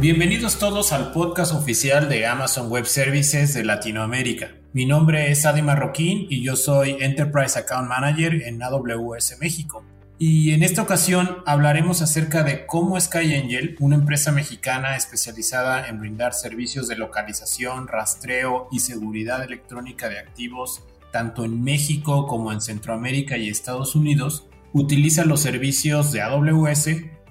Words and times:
Bienvenidos 0.00 0.60
todos 0.60 0.92
al 0.92 1.10
podcast 1.10 1.52
oficial 1.52 2.08
de 2.08 2.24
Amazon 2.24 2.70
Web 2.70 2.86
Services 2.86 3.52
de 3.54 3.64
Latinoamérica. 3.64 4.52
Mi 4.72 4.86
nombre 4.86 5.32
es 5.32 5.44
Adi 5.44 5.60
Marroquín 5.60 6.28
y 6.30 6.40
yo 6.40 6.54
soy 6.54 6.98
Enterprise 7.00 7.58
Account 7.58 7.88
Manager 7.88 8.42
en 8.42 8.62
AWS 8.62 9.38
México. 9.40 9.84
Y 10.16 10.52
en 10.52 10.62
esta 10.62 10.82
ocasión 10.82 11.38
hablaremos 11.46 12.00
acerca 12.00 12.44
de 12.44 12.64
cómo 12.64 13.00
SkyAngel, 13.00 13.74
una 13.80 13.96
empresa 13.96 14.30
mexicana 14.30 14.94
especializada 14.94 15.88
en 15.88 15.98
brindar 15.98 16.32
servicios 16.32 16.86
de 16.86 16.94
localización, 16.94 17.88
rastreo 17.88 18.68
y 18.70 18.78
seguridad 18.78 19.42
electrónica 19.42 20.08
de 20.08 20.20
activos, 20.20 20.84
tanto 21.10 21.44
en 21.44 21.64
México 21.64 22.28
como 22.28 22.52
en 22.52 22.60
Centroamérica 22.60 23.36
y 23.36 23.48
Estados 23.48 23.96
Unidos, 23.96 24.46
utiliza 24.72 25.24
los 25.24 25.40
servicios 25.40 26.12
de 26.12 26.22
AWS 26.22 26.88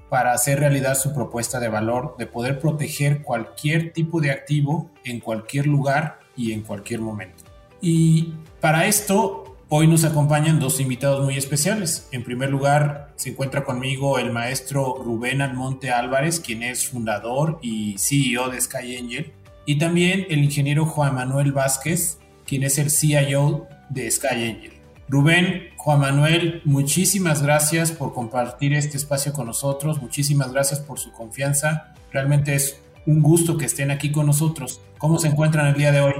para 0.09 0.33
hacer 0.33 0.59
realidad 0.59 0.95
su 0.95 1.13
propuesta 1.13 1.59
de 1.59 1.69
valor 1.69 2.15
de 2.17 2.27
poder 2.27 2.59
proteger 2.59 3.21
cualquier 3.21 3.93
tipo 3.93 4.21
de 4.21 4.31
activo 4.31 4.89
en 5.03 5.19
cualquier 5.19 5.67
lugar 5.67 6.19
y 6.35 6.53
en 6.53 6.61
cualquier 6.61 7.01
momento. 7.01 7.43
Y 7.81 8.33
para 8.61 8.85
esto 8.85 9.47
Hoy 9.69 9.85
nos 9.85 10.05
acompañan 10.05 10.61
dos 10.61 10.79
invitados 10.79 11.25
muy 11.25 11.35
especiales. 11.35 12.07
En 12.13 12.23
primer 12.23 12.49
lugar, 12.49 13.11
se 13.17 13.31
encuentra 13.31 13.65
conmigo 13.65 14.17
el 14.17 14.31
maestro 14.31 14.95
Rubén 15.03 15.41
Almonte 15.41 15.91
Álvarez, 15.91 16.39
quien 16.39 16.63
es 16.63 16.87
fundador 16.87 17.59
y 17.61 17.97
CEO 17.97 18.47
de 18.47 18.61
Sky 18.61 18.95
Angel, 18.95 19.33
y 19.65 19.77
también 19.77 20.25
el 20.29 20.41
ingeniero 20.41 20.85
Juan 20.85 21.15
Manuel 21.15 21.51
Vázquez, 21.51 22.17
quien 22.45 22.63
es 22.63 22.77
el 22.77 22.89
CIO 22.89 23.67
de 23.89 24.09
Sky 24.09 24.27
Angel. 24.49 24.76
Rubén, 25.09 25.69
Juan 25.77 26.01
Manuel, 26.01 26.61
muchísimas 26.65 27.41
gracias 27.41 27.93
por 27.93 28.13
compartir 28.13 28.73
este 28.73 28.97
espacio 28.97 29.31
con 29.31 29.47
nosotros, 29.47 30.01
muchísimas 30.01 30.51
gracias 30.51 30.81
por 30.81 30.99
su 30.99 31.13
confianza. 31.13 31.93
Realmente 32.11 32.53
es 32.55 32.81
un 33.05 33.21
gusto 33.21 33.57
que 33.57 33.65
estén 33.65 33.89
aquí 33.89 34.11
con 34.11 34.25
nosotros. 34.25 34.81
¿Cómo 34.97 35.17
se 35.17 35.29
encuentran 35.29 35.67
el 35.67 35.75
día 35.75 35.93
de 35.93 36.01
hoy? 36.01 36.13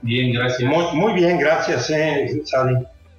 Bien, 0.00 0.32
gracias. 0.32 0.68
Muy, 0.94 1.12
bien, 1.12 1.38
gracias, 1.38 1.88
eh, 1.90 2.42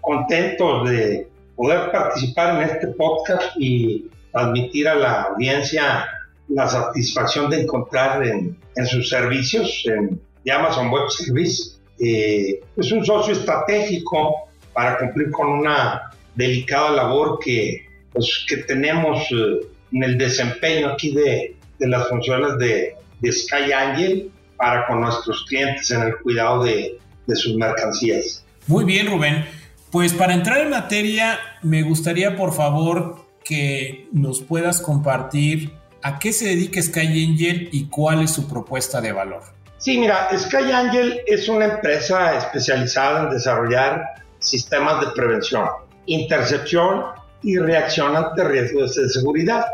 Contentos 0.01 0.89
de 0.89 1.29
poder 1.55 1.89
participar 1.91 2.61
en 2.61 2.69
este 2.69 2.87
podcast 2.87 3.43
y 3.57 4.09
transmitir 4.33 4.89
a 4.89 4.95
la 4.95 5.21
audiencia 5.21 6.05
la 6.49 6.67
satisfacción 6.67 7.49
de 7.49 7.61
encontrar 7.61 8.21
en, 8.25 8.57
sus 8.85 9.07
servicios, 9.07 9.85
en 9.85 10.19
Amazon 10.51 10.91
Web 10.91 11.09
Service, 11.09 11.77
eh, 11.99 12.59
es 12.75 12.91
un 12.91 13.05
socio 13.05 13.31
estratégico 13.31 14.49
para 14.73 14.97
cumplir 14.97 15.31
con 15.31 15.49
una 15.49 16.11
delicada 16.35 16.91
labor 16.91 17.39
que, 17.43 17.85
pues, 18.11 18.45
que 18.47 18.57
tenemos 18.57 19.21
eh, 19.31 19.67
en 19.91 20.03
el 20.03 20.17
desempeño 20.17 20.89
aquí 20.89 21.13
de, 21.13 21.55
de 21.79 21.87
las 21.87 22.07
funciones 22.09 22.57
de, 22.57 22.95
de 23.19 23.31
Sky 23.31 23.71
Angel 23.71 24.31
para 24.57 24.85
con 24.87 25.01
nuestros 25.01 25.45
clientes 25.45 25.89
en 25.91 26.01
el 26.03 26.17
cuidado 26.17 26.63
de, 26.63 26.99
sus 27.35 27.55
mercancías. 27.55 28.45
Muy 28.67 28.85
bien, 28.85 29.07
Rubén. 29.07 29.45
Pues 29.91 30.13
para 30.13 30.33
entrar 30.33 30.59
en 30.59 30.69
materia, 30.69 31.39
me 31.61 31.83
gustaría 31.83 32.35
por 32.35 32.53
favor 32.53 33.25
que 33.43 34.07
nos 34.11 34.41
puedas 34.41 34.81
compartir 34.81 35.73
a 36.01 36.19
qué 36.19 36.33
se 36.33 36.45
dedica 36.45 36.81
Sky 36.81 37.25
Angel 37.25 37.69
y 37.71 37.85
cuál 37.85 38.23
es 38.23 38.31
su 38.31 38.47
propuesta 38.47 38.99
de 39.01 39.13
valor. 39.13 39.43
Sí, 39.77 39.97
mira, 39.97 40.29
Sky 40.37 40.71
Angel 40.71 41.21
es 41.27 41.47
una 41.47 41.65
empresa 41.65 42.37
especializada 42.37 43.23
en 43.23 43.29
desarrollar 43.31 44.03
sistemas 44.43 45.01
de 45.01 45.11
prevención, 45.13 45.65
intercepción 46.05 47.05
y 47.41 47.57
reacción 47.57 48.15
ante 48.15 48.43
riesgos 48.43 48.95
de 48.95 49.09
seguridad. 49.09 49.65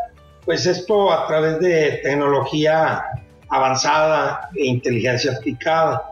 Pues 0.46 0.66
esto 0.66 1.12
a 1.12 1.28
través 1.28 1.60
de 1.60 2.00
tecnología 2.04 3.04
avanzada 3.50 4.50
e 4.56 4.66
inteligencia 4.66 5.34
aplicada. 5.34 6.04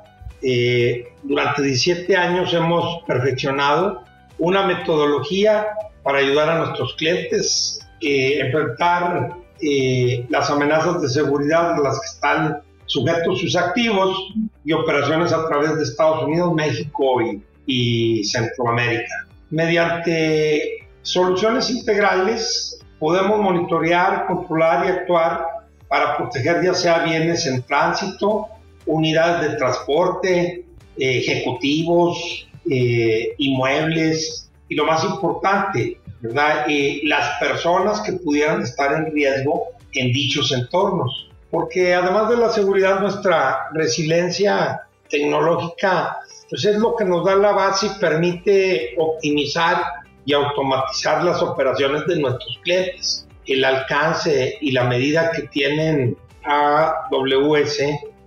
Eh, 0.42 1.14
durante 1.24 1.62
17 1.64 2.16
años 2.16 2.54
hemos 2.54 3.04
perfeccionado 3.06 4.04
una 4.38 4.68
metodología 4.68 5.68
para 6.04 6.20
ayudar 6.20 6.50
a 6.50 6.60
nuestros 6.60 6.96
clientes 6.96 7.80
a 7.82 7.88
eh, 8.02 8.40
enfrentar 8.40 9.36
eh, 9.60 10.26
las 10.30 10.50
amenazas 10.52 11.02
de 11.02 11.10
seguridad 11.10 11.74
a 11.74 11.80
las 11.80 12.00
que 12.00 12.06
están 12.06 12.62
sujetos 12.86 13.40
sus 13.40 13.56
activos 13.56 14.34
y 14.64 14.74
operaciones 14.74 15.34
a 15.34 15.48
través 15.48 15.76
de 15.76 15.84
Estados 15.84 16.24
Unidos, 16.24 16.54
México 16.54 17.22
y, 17.22 17.44
y 17.68 18.24
Centroamérica. 18.24 19.28
Mediante 19.52 20.88
soluciones 21.04 21.70
integrales 21.70 22.80
podemos 22.98 23.40
monitorear, 23.40 24.26
controlar 24.26 24.86
y 24.86 24.90
actuar 24.90 25.46
para 25.88 26.18
proteger 26.18 26.64
ya 26.64 26.74
sea 26.74 27.00
bienes 27.00 27.46
en 27.46 27.62
tránsito, 27.62 28.48
unidades 28.86 29.52
de 29.52 29.58
transporte, 29.58 30.66
eh, 30.98 31.18
ejecutivos, 31.20 32.48
eh, 32.70 33.34
inmuebles 33.38 34.50
y 34.68 34.76
lo 34.76 34.86
más 34.86 35.04
importante, 35.04 36.00
¿verdad? 36.22 36.66
Eh, 36.68 37.02
las 37.04 37.40
personas 37.40 38.02
que 38.02 38.14
pudieran 38.14 38.62
estar 38.62 38.94
en 38.94 39.12
riesgo 39.14 39.68
en 39.94 40.12
dichos 40.12 40.52
entornos. 40.52 41.30
Porque 41.50 41.94
además 41.94 42.30
de 42.30 42.38
la 42.38 42.50
seguridad, 42.50 43.00
nuestra 43.00 43.70
resiliencia 43.74 44.82
tecnológica 45.10 46.18
pues 46.50 46.66
es 46.66 46.78
lo 46.78 46.96
que 46.96 47.06
nos 47.06 47.26
da 47.26 47.36
la 47.36 47.52
base 47.52 47.88
y 47.88 48.00
permite 48.00 48.96
optimizar 48.98 49.84
y 50.26 50.34
automatizar 50.34 51.24
las 51.24 51.42
operaciones 51.42 52.06
de 52.06 52.20
nuestros 52.20 52.60
clientes 52.64 53.28
el 53.48 53.64
alcance 53.64 54.58
y 54.62 54.72
la 54.72 54.84
medida 54.84 55.32
que 55.32 55.44
tienen 55.44 56.18
AWS 56.44 57.80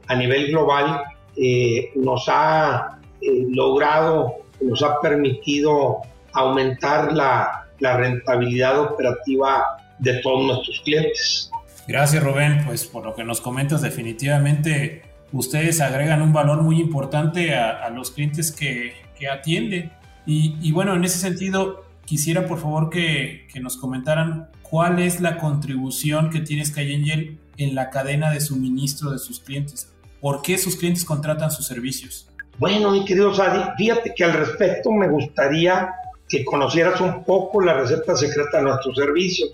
a 0.08 0.14
nivel 0.16 0.48
global 0.48 1.02
eh, 1.36 1.90
nos 1.94 2.24
ha 2.28 2.98
eh, 3.20 3.46
logrado, 3.48 4.36
nos 4.60 4.82
ha 4.82 5.00
permitido 5.00 6.00
aumentar 6.32 7.12
la, 7.12 7.68
la 7.78 7.96
rentabilidad 7.96 8.80
operativa 8.80 9.64
de 9.98 10.14
todos 10.20 10.46
nuestros 10.46 10.80
clientes. 10.80 11.50
Gracias 11.86 12.22
Rubén, 12.22 12.64
pues 12.66 12.86
por 12.86 13.04
lo 13.04 13.14
que 13.14 13.24
nos 13.24 13.40
comentas 13.40 13.82
definitivamente 13.82 15.02
ustedes 15.32 15.80
agregan 15.80 16.22
un 16.22 16.32
valor 16.32 16.62
muy 16.62 16.80
importante 16.80 17.54
a, 17.54 17.88
los 17.90 18.10
clientes 18.10 18.52
que, 18.52 18.94
que 19.18 19.28
atienden. 19.28 19.92
Y, 20.26 20.70
bueno, 20.72 20.94
en 20.94 21.04
ese 21.04 21.18
sentido, 21.18 21.84
quisiera 22.04 22.46
por 22.46 22.60
favor 22.60 22.88
que, 22.88 23.48
que 23.52 23.58
nos 23.58 23.76
comentaran 23.76 24.48
cuál 24.62 25.00
es 25.00 25.20
la 25.20 25.38
contribución 25.38 26.30
que 26.30 26.40
tiene 26.40 26.64
SkyAngel 26.64 27.38
en 27.56 27.74
la 27.74 27.90
cadena 27.90 28.30
de 28.30 28.40
suministro 28.40 29.10
de 29.10 29.18
sus 29.18 29.40
clientes. 29.40 29.92
¿Por 30.20 30.42
qué 30.42 30.56
sus 30.56 30.76
clientes 30.76 31.04
contratan 31.04 31.50
sus 31.50 31.66
servicios? 31.66 32.28
Bueno, 32.58 32.92
mi 32.92 33.04
querido 33.04 33.34
Sadi, 33.34 33.62
fíjate 33.76 34.12
que 34.14 34.22
al 34.22 34.34
respecto 34.34 34.92
me 34.92 35.08
gustaría 35.08 35.94
que 36.28 36.44
conocieras 36.44 37.00
un 37.00 37.24
poco 37.24 37.60
la 37.60 37.74
receta 37.74 38.14
secreta 38.14 38.58
de 38.58 38.64
nuestro 38.64 38.94
servicio. 38.94 39.46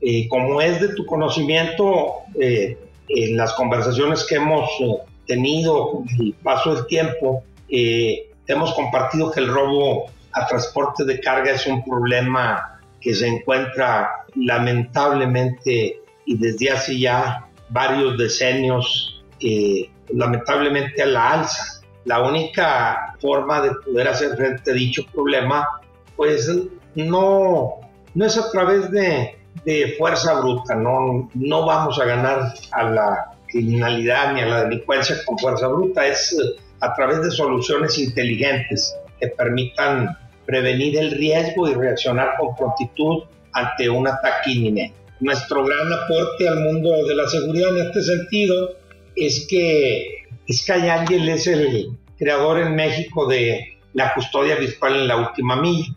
Eh, 0.00 0.26
como 0.28 0.60
es 0.60 0.80
de 0.80 0.94
tu 0.94 1.04
conocimiento, 1.06 2.22
eh, 2.40 2.76
en 3.08 3.36
las 3.36 3.52
conversaciones 3.54 4.24
que 4.24 4.36
hemos 4.36 4.68
eh, 4.80 4.96
tenido 5.26 6.02
el 6.18 6.34
paso 6.42 6.74
del 6.74 6.86
tiempo, 6.86 7.42
hemos 7.68 8.74
compartido 8.74 9.30
que 9.30 9.40
el 9.40 9.48
robo 9.48 10.06
a 10.32 10.46
transporte 10.46 11.04
de 11.04 11.20
carga 11.20 11.52
es 11.52 11.66
un 11.66 11.84
problema 11.84 12.80
que 13.00 13.14
se 13.14 13.26
encuentra 13.26 14.24
lamentablemente 14.34 16.00
y 16.26 16.36
desde 16.36 16.70
hace 16.70 16.98
ya 16.98 17.46
varios 17.68 18.18
decenios 18.18 19.22
eh, 19.40 19.90
lamentablemente 20.12 21.02
a 21.02 21.06
la 21.06 21.32
alza. 21.32 21.82
La 22.04 22.22
única 22.22 23.14
forma 23.20 23.60
de 23.60 23.72
poder 23.84 24.08
hacer 24.08 24.36
frente 24.36 24.70
a 24.70 24.74
dicho 24.74 25.04
problema 25.12 25.66
pues 26.16 26.50
no, 26.94 27.80
no 28.14 28.24
es 28.24 28.38
a 28.38 28.50
través 28.50 28.90
de, 28.90 29.38
de 29.64 29.94
fuerza 29.98 30.40
bruta, 30.40 30.74
no, 30.74 31.28
no 31.34 31.66
vamos 31.66 31.98
a 31.98 32.04
ganar 32.04 32.54
a 32.70 32.82
la 32.84 33.33
criminalidad 33.54 34.34
ni 34.34 34.40
a 34.40 34.46
la 34.46 34.64
delincuencia 34.64 35.16
con 35.24 35.38
fuerza 35.38 35.68
bruta, 35.68 36.06
es 36.06 36.36
a 36.80 36.92
través 36.94 37.22
de 37.22 37.30
soluciones 37.30 37.96
inteligentes 37.98 38.94
que 39.20 39.28
permitan 39.28 40.18
prevenir 40.44 40.98
el 40.98 41.12
riesgo 41.12 41.68
y 41.68 41.74
reaccionar 41.74 42.30
con 42.38 42.56
prontitud 42.56 43.22
ante 43.52 43.88
un 43.88 44.08
ataque 44.08 44.50
inminente. 44.50 44.96
Nuestro 45.20 45.64
gran 45.64 45.92
aporte 45.92 46.48
al 46.48 46.60
mundo 46.60 46.90
de 47.06 47.14
la 47.14 47.28
seguridad 47.28 47.78
en 47.78 47.86
este 47.86 48.02
sentido 48.02 48.72
es 49.14 49.46
que 49.48 50.24
Sky 50.52 50.88
Angel 50.88 51.28
es 51.28 51.46
el 51.46 51.90
creador 52.18 52.58
en 52.58 52.74
México 52.74 53.26
de 53.28 53.78
la 53.92 54.12
custodia 54.14 54.56
virtual 54.56 54.96
en 54.96 55.08
la 55.08 55.16
última 55.16 55.54
milla. 55.54 55.94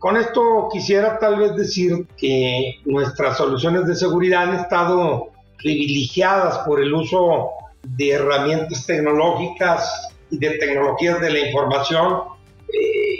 Con 0.00 0.16
esto 0.16 0.68
quisiera 0.72 1.18
tal 1.20 1.38
vez 1.38 1.54
decir 1.54 2.06
que 2.18 2.80
nuestras 2.84 3.36
soluciones 3.38 3.86
de 3.86 3.94
seguridad 3.94 4.48
han 4.48 4.56
estado 4.56 5.30
privilegiadas 5.58 6.58
por 6.58 6.80
el 6.80 6.92
uso 6.92 7.50
de 7.82 8.10
herramientas 8.12 8.86
tecnológicas 8.86 10.10
y 10.30 10.38
de 10.38 10.50
tecnologías 10.58 11.20
de 11.20 11.30
la 11.30 11.38
información 11.40 12.36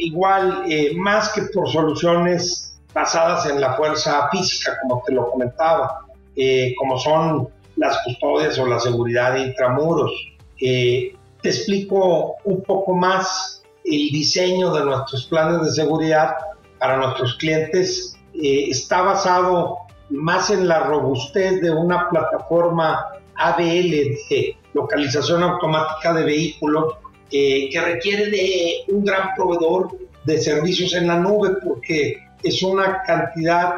igual 0.06 0.64
eh, 0.68 0.94
más 0.96 1.32
que 1.32 1.42
por 1.42 1.70
soluciones 1.70 2.78
basadas 2.92 3.46
en 3.46 3.60
la 3.60 3.74
fuerza 3.74 4.28
física, 4.30 4.78
como 4.82 5.02
te 5.04 5.12
lo 5.12 5.30
comentaba, 5.30 6.06
eh, 6.34 6.74
como 6.78 6.98
son 6.98 7.48
las 7.76 7.98
custodias 8.04 8.58
o 8.58 8.66
la 8.66 8.80
seguridad 8.80 9.34
de 9.34 9.40
intramuros. 9.48 10.12
te 10.58 11.12
explico 11.42 12.36
un 12.44 12.62
poco 12.62 12.94
más 12.94 13.62
el 13.84 14.08
diseño 14.10 14.72
de 14.72 14.84
nuestros 14.84 15.26
planes 15.26 15.62
de 15.62 15.70
seguridad 15.70 16.36
para 16.78 16.96
nuestros 16.96 17.34
clientes. 17.34 18.16
está 18.32 19.02
basado 19.02 19.78
más 20.10 20.50
en 20.50 20.68
la 20.68 20.80
robustez 20.80 21.60
de 21.60 21.70
una 21.70 22.08
plataforma 22.08 23.06
ABL 23.34 23.90
de 23.90 24.56
localización 24.72 25.42
automática 25.42 26.12
de 26.14 26.24
vehículos 26.24 26.94
que 27.30 27.82
requiere 27.84 28.30
de 28.30 28.84
un 28.88 29.04
gran 29.04 29.34
proveedor 29.34 29.98
de 30.24 30.38
servicios 30.38 30.94
en 30.94 31.08
la 31.08 31.18
nube 31.18 31.56
porque 31.64 32.18
es 32.42 32.62
una 32.62 33.02
cantidad 33.02 33.74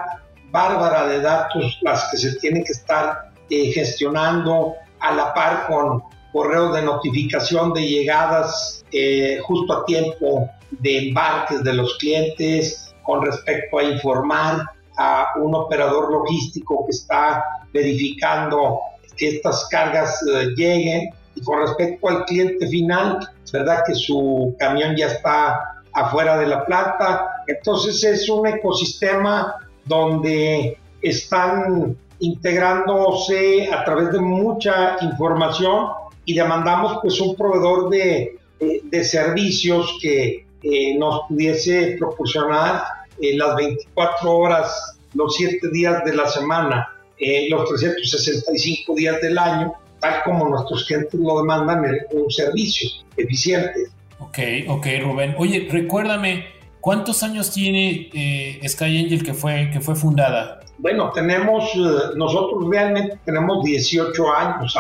bárbara 0.51 1.07
de 1.07 1.21
datos 1.21 1.79
las 1.83 2.09
que 2.11 2.17
se 2.17 2.35
tienen 2.37 2.65
que 2.65 2.73
estar 2.73 3.31
eh, 3.51 3.73
gestionando 3.73 4.75
a 5.01 5.15
la 5.15 5.33
par 5.35 5.67
con 5.67 6.03
correos 6.33 6.75
de 6.75 6.83
notificación 6.83 7.73
de 7.73 7.87
llegadas 7.87 8.85
eh, 8.93 9.39
justo 9.43 9.73
a 9.73 9.85
tiempo 9.85 10.49
de 10.71 11.09
embarques 11.09 11.63
de 11.63 11.75
los 11.75 11.97
clientes 11.99 12.95
con 13.03 13.25
respecto 13.25 13.79
a 13.79 13.85
informar 13.85 14.67
a 14.99 15.33
un 15.37 15.55
operador 15.55 16.13
logístico 16.13 16.85
que 16.85 16.91
está 16.91 17.45
verificando 17.73 18.81
que 19.17 19.37
estas 19.37 19.67
cargas 19.69 20.21
eh, 20.33 20.49
lleguen. 20.57 21.11
Y 21.35 21.43
con 21.43 21.61
respecto 21.61 22.09
al 22.09 22.25
cliente 22.25 22.67
final, 22.67 23.19
es 23.45 23.53
verdad 23.53 23.83
que 23.87 23.95
su 23.95 24.57
camión 24.59 24.97
ya 24.97 25.07
está 25.07 25.79
afuera 25.93 26.37
de 26.39 26.47
la 26.47 26.65
planta, 26.65 27.43
entonces 27.47 28.03
es 28.05 28.29
un 28.29 28.47
ecosistema 28.47 29.55
donde 29.85 30.79
están 31.03 31.97
integrándose 32.21 33.71
a 33.73 33.85
través 33.85 34.13
de 34.13 34.21
mucha 34.21 34.97
información 35.01 35.89
y 36.25 36.35
demandamos 36.35 36.99
pues 37.01 37.21
un 37.21 37.35
proveedor 37.37 37.89
de, 37.89 38.37
de, 38.59 39.05
servicios 39.05 39.99
que 40.03 40.47
eh, 40.63 40.99
nos 40.99 41.23
pudiese 41.29 41.97
proporcionar 41.99 42.83
eh, 43.21 43.37
las 43.37 43.57
24 43.57 44.31
horas, 44.31 44.99
los 45.15 45.35
7 45.37 45.69
días 45.73 46.05
de 46.05 46.15
la 46.15 46.27
semana, 46.27 46.89
eh, 47.19 47.49
los 47.51 47.69
365 47.69 48.95
días 48.95 49.21
del 49.21 49.39
año, 49.39 49.73
tal 50.01 50.23
como 50.25 50.49
nuestros 50.49 50.85
clientes 50.85 51.19
lo 51.19 51.41
demandan, 51.41 51.85
un 52.13 52.31
servicio 52.31 52.89
eficiente. 53.17 53.87
Ok, 54.21 54.39
ok, 54.69 54.87
Rubén. 55.03 55.35
Oye, 55.39 55.69
recuérdame, 55.71 56.47
¿cuántos 56.81 57.23
años 57.23 57.51
tiene 57.51 58.11
eh, 58.13 58.61
Sky 58.69 58.99
Angel 59.05 59.25
que 59.25 59.35
fue, 59.35 59.71
que 59.73 59.81
fue 59.81 59.95
fundada? 59.97 60.61
Bueno, 60.79 61.11
tenemos, 61.13 61.75
nosotros 62.15 62.69
realmente 62.71 63.19
tenemos 63.25 63.65
18 63.65 64.33
años, 64.33 64.77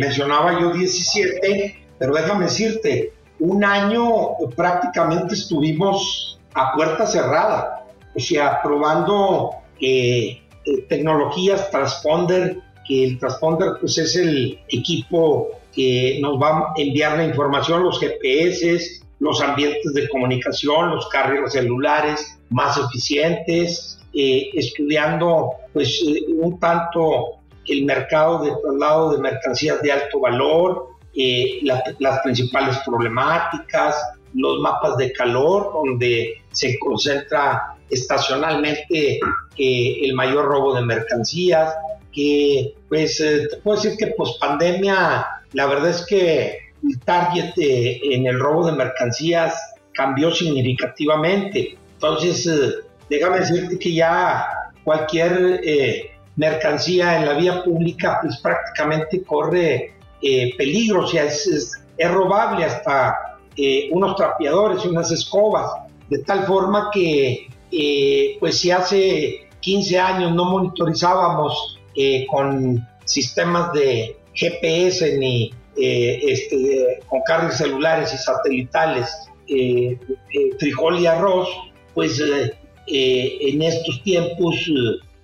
mencionaba 0.00 0.60
yo 0.60 0.72
17, 0.72 1.76
pero 1.98 2.14
déjame 2.14 2.44
decirte, 2.44 3.12
un 3.40 3.64
año 3.64 4.36
prácticamente 4.56 5.34
estuvimos 5.34 6.37
a 6.58 6.72
puerta 6.72 7.06
cerrada, 7.06 7.86
o 8.16 8.20
sea, 8.20 8.60
probando 8.62 9.50
eh, 9.80 10.42
eh, 10.64 10.82
tecnologías 10.88 11.70
transponder, 11.70 12.58
que 12.86 13.04
el 13.04 13.18
transponder 13.18 13.74
pues 13.80 13.96
es 13.98 14.16
el 14.16 14.58
equipo 14.68 15.50
que 15.72 16.18
nos 16.20 16.42
va 16.42 16.58
a 16.58 16.72
enviar 16.76 17.16
la 17.16 17.24
información, 17.24 17.84
los 17.84 18.00
GPS, 18.00 19.02
los 19.20 19.40
ambientes 19.40 19.94
de 19.94 20.08
comunicación, 20.08 20.90
los 20.90 21.08
carriles 21.10 21.52
celulares 21.52 22.40
más 22.50 22.76
eficientes, 22.76 24.00
eh, 24.14 24.50
estudiando 24.54 25.52
pues 25.72 26.02
un 26.42 26.58
tanto 26.58 27.36
el 27.66 27.84
mercado 27.84 28.42
de 28.42 28.50
traslado 28.62 29.12
de 29.12 29.18
mercancías 29.18 29.80
de 29.82 29.92
alto 29.92 30.20
valor, 30.20 30.88
las 31.98 32.20
principales 32.20 32.78
problemáticas, 32.86 33.96
los 34.34 34.60
mapas 34.60 34.96
de 34.96 35.12
calor, 35.12 35.72
donde 35.72 36.42
se 36.52 36.78
concentra 36.78 37.76
estacionalmente 37.90 39.18
eh, 39.56 39.98
el 40.02 40.14
mayor 40.14 40.46
robo 40.46 40.74
de 40.74 40.82
mercancías, 40.82 41.74
que 42.12 42.74
pues 42.88 43.20
eh, 43.20 43.48
te 43.50 43.56
puedo 43.58 43.80
decir 43.80 43.96
que 43.98 44.08
post 44.08 44.40
pandemia, 44.40 45.26
la 45.52 45.66
verdad 45.66 45.90
es 45.90 46.04
que 46.06 46.58
el 46.82 47.00
target 47.00 47.52
en 47.56 48.26
el 48.26 48.38
robo 48.38 48.66
de 48.66 48.72
mercancías 48.72 49.74
cambió 49.92 50.30
significativamente. 50.30 51.76
Entonces, 51.94 52.46
eh, 52.46 52.74
déjame 53.08 53.40
decirte 53.40 53.78
que 53.78 53.94
ya 53.94 54.46
cualquier 54.84 55.60
mercancía 56.36 57.18
en 57.18 57.26
la 57.26 57.34
vía 57.34 57.62
pública 57.62 58.18
pues 58.22 58.38
prácticamente 58.38 59.22
corre 59.22 59.94
peligro, 60.56 61.04
o 61.04 61.06
sea, 61.06 61.24
es, 61.24 61.46
es 61.96 62.10
robable 62.10 62.64
hasta 62.64 63.27
eh, 63.60 63.88
unos 63.90 64.14
trapeadores 64.14 64.84
unas 64.84 65.10
escobas, 65.10 65.68
de 66.08 66.18
tal 66.20 66.46
forma 66.46 66.90
que, 66.92 67.48
eh, 67.72 68.36
pues 68.38 68.60
si 68.60 68.70
hace 68.70 69.48
15 69.58 69.98
años 69.98 70.32
no 70.32 70.44
monitorizábamos 70.44 71.80
eh, 71.96 72.24
con 72.28 72.86
sistemas 73.04 73.72
de 73.72 74.16
GPS 74.32 75.18
ni 75.18 75.50
este, 75.76 77.00
con 77.08 77.20
cargas 77.26 77.58
celulares 77.58 78.14
y 78.14 78.18
satelitales 78.18 79.08
frijol 80.58 81.00
y 81.00 81.06
arroz, 81.06 81.48
pues 81.94 82.22
en 82.86 83.62
estos 83.62 84.02
tiempos 84.02 84.54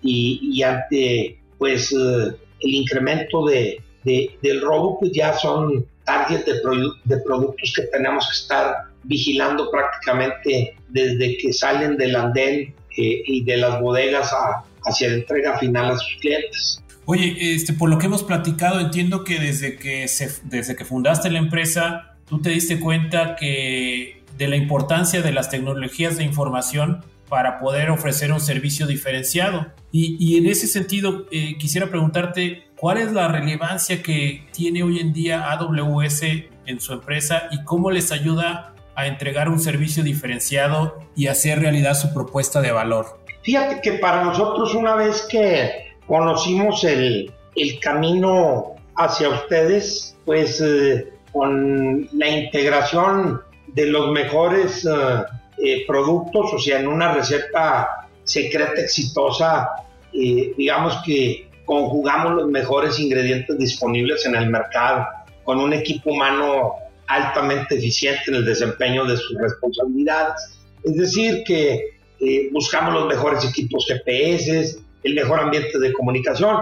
y, 0.03 0.63
ante 0.63 1.39
pues 1.59 1.93
el 1.93 2.75
incremento 2.75 3.45
de, 3.47 3.81
del 4.05 4.61
robo, 4.61 4.99
pues 4.99 5.13
ya 5.13 5.33
son 5.35 5.87
target 6.05 6.45
de, 6.45 7.17
productos 7.25 7.73
que 7.75 7.83
tenemos 7.83 8.27
que 8.27 8.33
estar 8.33 8.77
vigilando 9.05 9.71
prácticamente 9.71 10.77
desde 10.89 11.37
que 11.39 11.53
salen 11.53 11.97
del 11.97 12.17
andén 12.17 12.75
eh, 12.97 13.23
y 13.27 13.45
de 13.45 13.57
las 13.57 13.81
bodegas 13.81 14.31
hacia 14.85 15.09
la 15.09 15.15
entrega 15.15 15.59
final 15.59 15.91
a 15.91 15.97
sus 15.97 16.17
clientes. 16.21 16.83
Oye, 17.07 17.37
este, 17.55 17.75
por 17.75 17.91
lo 17.91 17.99
que 17.99 18.07
hemos 18.07 18.23
platicado, 18.23 18.81
entiendo 18.81 19.25
que 19.25 19.39
desde 19.39 19.77
que, 19.77 20.09
se, 20.09 20.31
desde 20.45 20.75
que 20.75 20.85
fundaste 20.85 21.31
la 21.31 21.39
empresa, 21.39 22.17
tú 22.27 22.41
te 22.41 22.51
diste 22.51 22.81
cuenta 22.81 23.37
que 23.37 24.23
de 24.39 24.49
la 24.49 24.57
importancia 24.57 25.23
de 25.23 25.33
las 25.33 25.51
tecnologías 25.51 26.17
de 26.17 26.25
información 26.25 27.05
para 27.29 27.59
poder 27.59 27.91
ofrecer 27.91 28.33
un 28.33 28.41
servicio 28.41 28.87
diferenciado. 28.87 29.73
Y, 29.91 30.17
y 30.19 30.39
en 30.39 30.47
ese 30.47 30.67
sentido, 30.67 31.27
eh, 31.31 31.57
quisiera 31.59 31.89
preguntarte, 31.89 32.65
¿Cuál 32.85 32.99
es 32.99 33.13
la 33.13 33.29
relevancia 33.29 34.03
que 34.03 34.47
tiene 34.53 34.83
hoy 34.83 35.01
en 35.01 35.15
día 35.15 35.51
AWS 35.51 36.23
en 36.67 36.81
su 36.81 36.93
empresa 36.93 37.45
y 37.51 37.65
cómo 37.65 37.91
les 37.91 38.13
ayuda 38.13 38.75
a 38.95 39.07
entregar 39.07 39.49
un 39.49 39.59
servicio 39.59 40.03
diferenciado 40.03 40.99
y 41.17 41.29
hacer 41.29 41.61
realidad 41.61 41.95
su 41.95 42.13
propuesta 42.13 42.61
de 42.61 42.73
valor? 42.73 43.21
Fíjate 43.43 43.81
que 43.81 43.93
para 43.93 44.23
nosotros 44.25 44.75
una 44.75 44.97
vez 44.97 45.27
que 45.31 45.95
conocimos 46.07 46.85
el, 46.85 47.33
el 47.57 47.81
camino 47.81 48.75
hacia 48.97 49.31
ustedes, 49.31 50.19
pues 50.27 50.61
eh, 50.61 51.11
con 51.33 52.07
la 52.13 52.29
integración 52.29 53.41
de 53.69 53.87
los 53.87 54.13
mejores 54.13 54.85
eh, 54.85 54.91
eh, 55.59 55.87
productos, 55.87 56.53
o 56.53 56.59
sea, 56.59 56.81
en 56.81 56.89
una 56.89 57.13
receta 57.13 58.09
secreta 58.25 58.81
exitosa, 58.81 59.71
digamos 60.13 61.03
que 61.05 61.49
conjugamos 61.65 62.35
los 62.35 62.47
mejores 62.49 62.99
ingredientes 63.01 63.59
disponibles 63.59 64.25
en 64.27 64.37
el 64.37 64.49
mercado 64.49 65.07
con 65.45 65.59
un 65.59 65.73
equipo 65.73 66.11
humano 66.11 66.75
altamente 67.07 67.77
eficiente 67.77 68.23
en 68.29 68.37
el 68.37 68.45
desempeño 68.45 69.05
de 69.05 69.17
sus 69.17 69.37
responsabilidades. 69.39 70.59
Es 70.83 70.97
decir, 70.97 71.43
que 71.45 71.95
eh, 72.21 72.49
buscamos 72.53 72.95
los 72.95 73.07
mejores 73.07 73.45
equipos 73.45 73.87
GPS, 73.87 74.79
el 75.03 75.15
mejor 75.15 75.41
ambiente 75.41 75.79
de 75.79 75.93
comunicación, 75.93 76.57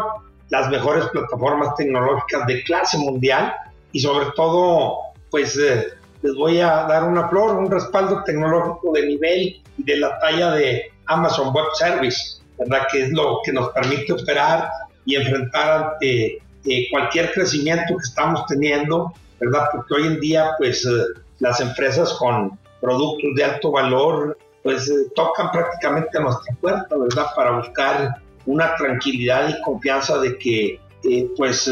las 0.51 0.69
mejores 0.71 1.07
plataformas 1.07 1.77
tecnológicas 1.77 2.47
de 2.47 2.63
clase 2.65 2.99
mundial 2.99 3.55
y 3.93 4.01
sobre 4.01 4.27
todo, 4.35 4.99
pues 5.31 5.57
eh, 5.59 5.89
les 6.23 6.35
voy 6.35 6.61
a 6.61 6.85
dar 6.85 7.05
una 7.05 7.29
flor, 7.29 7.57
un 7.57 7.71
respaldo 7.71 8.23
tecnológico 8.25 8.93
de 8.93 9.07
nivel 9.07 9.61
y 9.77 9.83
de 9.83 9.97
la 9.97 10.19
talla 10.21 10.53
de 10.53 10.93
Amazon 11.07 11.53
Web 11.53 11.67
Service, 11.75 12.41
¿verdad? 12.59 12.87
Que 12.91 13.03
es 13.03 13.13
lo 13.13 13.41
que 13.45 13.53
nos 13.53 13.71
permite 13.71 14.13
operar 14.13 14.71
y 15.05 15.17
enfrentar 15.17 15.85
ante 15.85 16.39
eh, 16.65 16.87
cualquier 16.91 17.33
crecimiento 17.33 17.97
que 17.97 18.05
estamos 18.05 18.47
teniendo, 18.47 19.13
¿verdad? 19.41 19.69
Porque 19.73 19.95
hoy 19.95 20.07
en 20.07 20.21
día, 20.21 20.53
pues, 20.59 20.87
eh, 20.87 21.21
las 21.41 21.61
empresas 21.61 22.13
con 22.15 22.57
productos 22.81 23.31
de 23.35 23.45
alto 23.45 23.73
valor, 23.73 24.39
pues, 24.63 24.89
eh, 24.89 25.11
tocan 25.17 25.51
prácticamente 25.51 26.19
a 26.19 26.21
nuestra 26.21 26.55
puerta, 26.61 26.97
¿verdad? 26.97 27.27
Para 27.35 27.59
buscar 27.59 28.15
una 28.47 28.75
tranquilidad 28.77 29.49
y 29.49 29.61
confianza 29.63 30.19
de 30.19 30.39
que, 30.39 30.81
pues, 31.37 31.69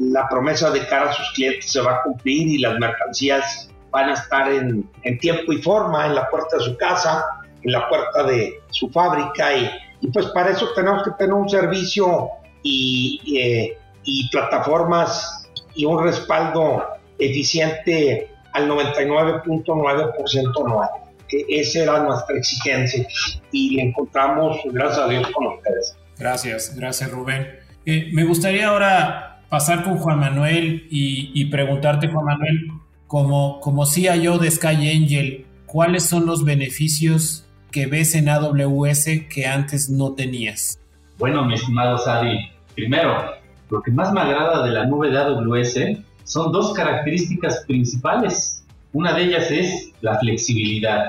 la 0.00 0.28
promesa 0.28 0.70
de 0.70 0.86
cara 0.86 1.10
a 1.10 1.12
sus 1.12 1.30
clientes 1.32 1.70
se 1.70 1.80
va 1.80 1.96
a 1.96 2.02
cumplir 2.02 2.48
y 2.48 2.58
las 2.58 2.78
mercancías 2.78 3.70
van 3.90 4.10
a 4.10 4.14
estar 4.14 4.52
en, 4.52 4.88
en 5.02 5.18
tiempo 5.18 5.52
y 5.52 5.62
forma 5.62 6.06
en 6.06 6.14
la 6.14 6.28
puerta 6.28 6.58
de 6.58 6.64
su 6.64 6.76
casa, 6.76 7.24
en 7.62 7.72
la 7.72 7.88
puerta 7.88 8.24
de 8.24 8.60
su 8.70 8.90
fábrica 8.90 9.54
y, 9.54 9.70
y 10.00 10.10
pues 10.10 10.26
para 10.26 10.50
eso 10.50 10.68
tenemos 10.74 11.02
que 11.02 11.12
tener 11.12 11.32
un 11.32 11.48
servicio 11.48 12.28
y, 12.62 13.38
eh, 13.38 13.78
y 14.04 14.28
plataformas 14.30 15.48
y 15.74 15.84
un 15.84 16.02
respaldo 16.02 16.84
eficiente 17.18 18.30
al 18.52 18.68
99.9% 18.68 20.66
anual. 20.66 20.88
Esa 21.28 21.82
era 21.82 22.00
nuestra 22.00 22.36
exigencia 22.36 23.06
y 23.50 23.76
la 23.76 23.82
encontramos, 23.82 24.58
gracias 24.66 24.98
a 24.98 25.08
Dios, 25.08 25.30
con 25.30 25.46
ustedes. 25.48 25.96
Gracias, 26.18 26.74
gracias 26.76 27.10
Rubén. 27.10 27.48
Eh, 27.84 28.10
me 28.12 28.24
gustaría 28.24 28.68
ahora 28.68 29.35
pasar 29.48 29.84
con 29.84 29.98
Juan 29.98 30.20
Manuel 30.20 30.86
y, 30.90 31.44
preguntarte, 31.46 32.08
Juan 32.08 32.24
Manuel, 32.24 32.70
como, 33.06 33.60
como 33.60 33.86
CIO 33.86 34.38
de 34.38 34.50
Sky 34.50 34.90
Angel, 34.90 35.46
¿cuáles 35.66 36.04
son 36.04 36.26
los 36.26 36.44
beneficios 36.44 37.46
que 37.70 37.86
ves 37.86 38.14
en 38.14 38.28
AWS 38.28 39.04
que 39.32 39.46
antes 39.46 39.90
no 39.90 40.14
tenías? 40.14 40.80
Bueno, 41.18 41.44
mi 41.44 41.54
estimado 41.54 41.98
Sadi, 41.98 42.50
primero, 42.74 43.32
lo 43.70 43.82
que 43.82 43.90
más 43.90 44.12
me 44.12 44.20
agrada 44.20 44.64
de 44.64 44.72
la 44.72 44.86
nube 44.86 45.10
de 45.10 45.18
AWS 45.18 45.98
son 46.24 46.52
dos 46.52 46.72
características 46.74 47.64
principales. 47.66 48.64
Una 48.92 49.14
de 49.14 49.24
ellas 49.24 49.50
es 49.50 49.92
la 50.00 50.18
flexibilidad 50.18 51.04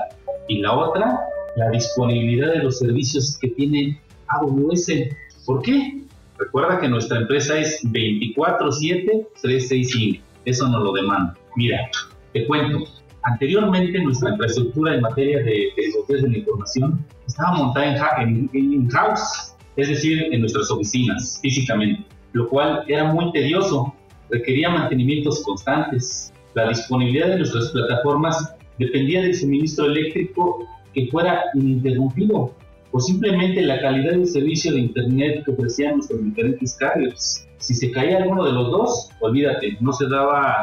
y 0.48 0.60
la 0.60 0.74
otra, 0.74 1.20
la 1.56 1.70
disponibilidad 1.70 2.54
de 2.54 2.64
los 2.64 2.80
servicios 2.80 3.38
que 3.42 3.50
tiene 3.50 4.00
AWS. 4.28 4.92
¿Por 5.46 5.62
qué? 5.62 6.02
Recuerda 6.40 6.80
que 6.80 6.88
nuestra 6.88 7.20
empresa 7.20 7.58
es 7.58 7.84
24/7, 7.92 9.28
365. 9.42 10.24
Eso 10.46 10.68
nos 10.68 10.84
lo 10.84 10.94
demanda. 10.94 11.36
Mira, 11.56 11.90
te 12.34 12.46
cuento. 12.46 12.86
Anteriormente 13.24 14.00
nuestra 14.00 14.30
infraestructura 14.32 14.96
en 14.96 15.02
materia 15.02 15.44
de 15.44 15.70
tecnologías 15.76 16.22
de 16.22 16.30
la 16.30 16.38
información 16.38 17.06
estaba 17.28 17.58
montada 17.58 18.22
en, 18.22 18.50
en, 18.54 18.74
en 18.74 18.90
house, 18.90 19.56
es 19.76 19.90
decir, 19.90 20.30
en 20.32 20.42
nuestras 20.42 20.72
oficinas, 20.72 21.40
físicamente, 21.42 22.06
lo 22.32 22.48
cual 22.48 22.84
era 22.88 23.12
muy 23.12 23.32
tedioso, 23.34 23.94
requería 24.30 24.70
mantenimientos 24.70 25.44
constantes. 25.44 26.32
La 26.54 26.70
disponibilidad 26.70 27.28
de 27.28 27.38
nuestras 27.38 27.70
plataformas 27.72 28.56
dependía 28.80 29.22
del 29.22 29.36
suministro 29.36 29.88
eléctrico 29.88 30.66
que 30.94 31.08
fuera 31.08 31.44
ininterrumpido 31.54 32.54
o 32.92 33.00
simplemente 33.00 33.62
la 33.62 33.80
calidad 33.82 34.12
del 34.12 34.28
servicio 34.28 34.74
de 34.74 34.80
Internet 34.80 35.44
que 35.46 35.52
ofrecían 35.52 35.96
nuestros 35.96 36.24
diferentes 36.24 36.76
carriers. 36.78 37.48
Si 37.58 37.74
se 37.74 37.92
caía 37.92 38.18
alguno 38.18 38.46
de 38.46 38.54
los 38.54 38.72
dos, 38.72 39.10
olvídate, 39.20 39.78
no 39.82 39.92
se 39.94 40.08
daba, 40.08 40.56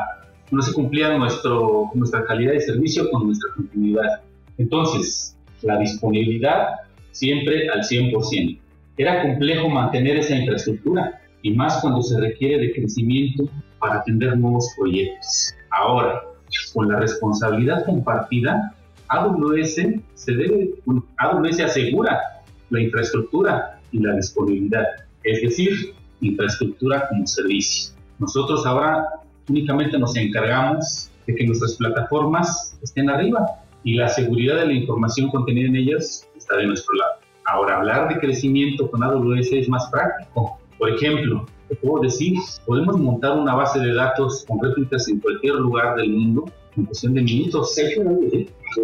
no 0.50 0.62
se 0.62 0.72
cumplía 0.72 1.16
nuestro, 1.16 1.90
nuestra 1.94 2.24
calidad 2.24 2.52
de 2.52 2.60
servicio 2.60 3.10
con 3.10 3.26
nuestra 3.26 3.50
continuidad. 3.54 4.22
Entonces, 4.58 5.36
la 5.62 5.78
disponibilidad 5.78 6.68
siempre 7.10 7.68
al 7.68 7.80
100%. 7.80 8.58
Era 8.96 9.22
complejo 9.22 9.68
mantener 9.68 10.18
esa 10.18 10.36
infraestructura 10.36 11.20
y 11.42 11.52
más 11.52 11.80
cuando 11.80 12.02
se 12.02 12.20
requiere 12.20 12.58
de 12.58 12.72
crecimiento 12.72 13.44
para 13.78 14.00
atender 14.00 14.36
nuevos 14.36 14.68
proyectos. 14.76 15.54
Ahora, 15.70 16.22
con 16.72 16.88
la 16.88 17.00
responsabilidad 17.00 17.84
compartida, 17.84 18.74
AWS, 19.14 19.76
se 20.14 20.32
debe, 20.32 20.70
AWS 21.18 21.60
asegura 21.60 22.20
la 22.70 22.80
infraestructura 22.80 23.80
y 23.92 23.98
la 23.98 24.14
disponibilidad, 24.16 24.84
es 25.22 25.42
decir, 25.42 25.94
infraestructura 26.20 27.08
como 27.08 27.26
servicio. 27.26 27.94
Nosotros 28.18 28.64
ahora 28.66 29.06
únicamente 29.48 29.98
nos 29.98 30.16
encargamos 30.16 31.10
de 31.26 31.34
que 31.34 31.46
nuestras 31.46 31.74
plataformas 31.76 32.78
estén 32.82 33.10
arriba 33.10 33.46
y 33.82 33.94
la 33.94 34.08
seguridad 34.08 34.56
de 34.56 34.66
la 34.66 34.72
información 34.72 35.30
contenida 35.30 35.68
en 35.68 35.76
ellas 35.76 36.26
está 36.36 36.56
de 36.56 36.66
nuestro 36.66 36.94
lado. 36.96 37.12
Ahora, 37.46 37.76
hablar 37.76 38.08
de 38.08 38.18
crecimiento 38.20 38.90
con 38.90 39.02
AWS 39.02 39.52
es 39.52 39.68
más 39.68 39.86
práctico. 39.90 40.58
Por 40.78 40.90
ejemplo, 40.90 41.46
te 41.68 41.76
puedo 41.76 42.02
decir, 42.02 42.38
podemos 42.66 42.98
montar 42.98 43.38
una 43.38 43.54
base 43.54 43.78
de 43.80 43.92
datos 43.92 44.44
con 44.48 44.62
réplicas 44.62 45.08
en 45.08 45.20
cualquier 45.20 45.54
lugar 45.56 45.96
del 45.96 46.10
mundo 46.10 46.46
en 46.76 46.84
cuestión 46.86 47.14
de 47.14 47.22
minutos. 47.22 47.76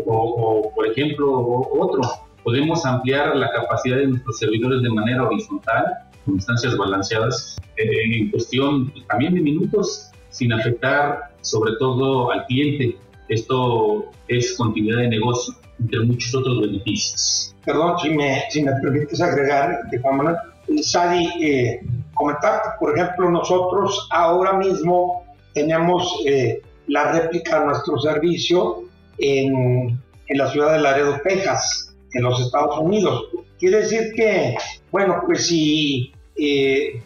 O, 0.06 0.72
por 0.74 0.86
ejemplo, 0.86 1.68
otro, 1.78 2.02
podemos 2.44 2.84
ampliar 2.86 3.36
la 3.36 3.50
capacidad 3.50 3.96
de 3.96 4.08
nuestros 4.08 4.38
servidores 4.38 4.82
de 4.82 4.90
manera 4.90 5.24
horizontal, 5.24 5.84
con 6.24 6.34
instancias 6.34 6.76
balanceadas, 6.76 7.56
eh, 7.76 7.84
en 8.04 8.30
cuestión 8.30 8.92
también 9.08 9.34
de 9.34 9.40
minutos, 9.40 10.10
sin 10.30 10.52
afectar 10.52 11.30
sobre 11.40 11.72
todo 11.78 12.30
al 12.30 12.46
cliente. 12.46 12.96
Esto 13.28 14.10
es 14.28 14.56
continuidad 14.56 14.98
de 14.98 15.08
negocio, 15.08 15.54
entre 15.78 16.00
muchos 16.00 16.34
otros 16.34 16.60
beneficios. 16.60 17.54
Perdón, 17.64 17.98
si 18.00 18.10
me, 18.10 18.42
si 18.50 18.62
me 18.62 18.72
permites 18.82 19.20
agregar, 19.20 19.78
de 19.90 19.98
Manuel, 20.00 20.36
Sadi, 20.82 21.26
eh, 21.42 21.80
comentar, 22.14 22.60
por 22.78 22.96
ejemplo, 22.96 23.30
nosotros 23.30 24.08
ahora 24.10 24.54
mismo 24.54 25.24
tenemos 25.54 26.22
eh, 26.26 26.62
la 26.90 27.12
réplica 27.12 27.60
de 27.60 27.66
nuestro 27.66 27.98
servicio 27.98 28.82
en, 29.18 29.98
en 30.26 30.38
la 30.38 30.50
ciudad 30.50 30.72
de 30.72 30.80
Laredo, 30.80 31.20
Texas, 31.22 31.94
en 32.12 32.22
los 32.22 32.40
Estados 32.40 32.78
Unidos. 32.78 33.28
Quiere 33.58 33.78
decir 33.78 34.12
que, 34.14 34.56
bueno, 34.90 35.22
pues 35.24 35.46
si 35.46 36.12
eh, 36.36 37.02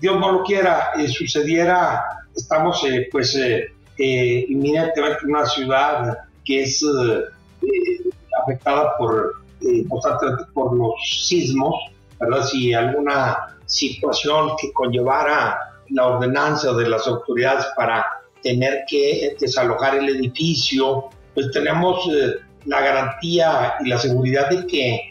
Dios 0.00 0.18
no 0.18 0.32
lo 0.32 0.42
quiera, 0.42 0.90
eh, 0.98 1.06
sucediera, 1.06 2.02
estamos 2.34 2.84
eh, 2.84 3.08
pues 3.10 3.38
inminentemente 3.96 5.18
en 5.24 5.30
una 5.30 5.46
ciudad 5.46 6.18
que 6.44 6.62
es 6.62 6.84
afectada 8.42 8.96
por, 8.96 9.42
por 10.54 10.76
los 10.76 10.94
sismos, 11.26 11.74
¿verdad? 12.18 12.44
Si 12.44 12.72
alguna 12.72 13.56
situación 13.66 14.52
que 14.60 14.72
conllevara 14.72 15.58
la 15.90 16.06
ordenanza 16.06 16.72
de 16.72 16.88
las 16.88 17.06
autoridades 17.06 17.66
para 17.76 18.06
tener 18.42 18.84
que 18.88 19.36
desalojar 19.40 19.96
el 19.96 20.08
edificio, 20.08 21.10
pues 21.34 21.50
tenemos 21.52 22.08
eh, 22.12 22.34
la 22.66 22.80
garantía 22.80 23.74
y 23.84 23.88
la 23.88 23.98
seguridad 23.98 24.50
de 24.50 24.66
que 24.66 24.94
eh, 24.94 25.10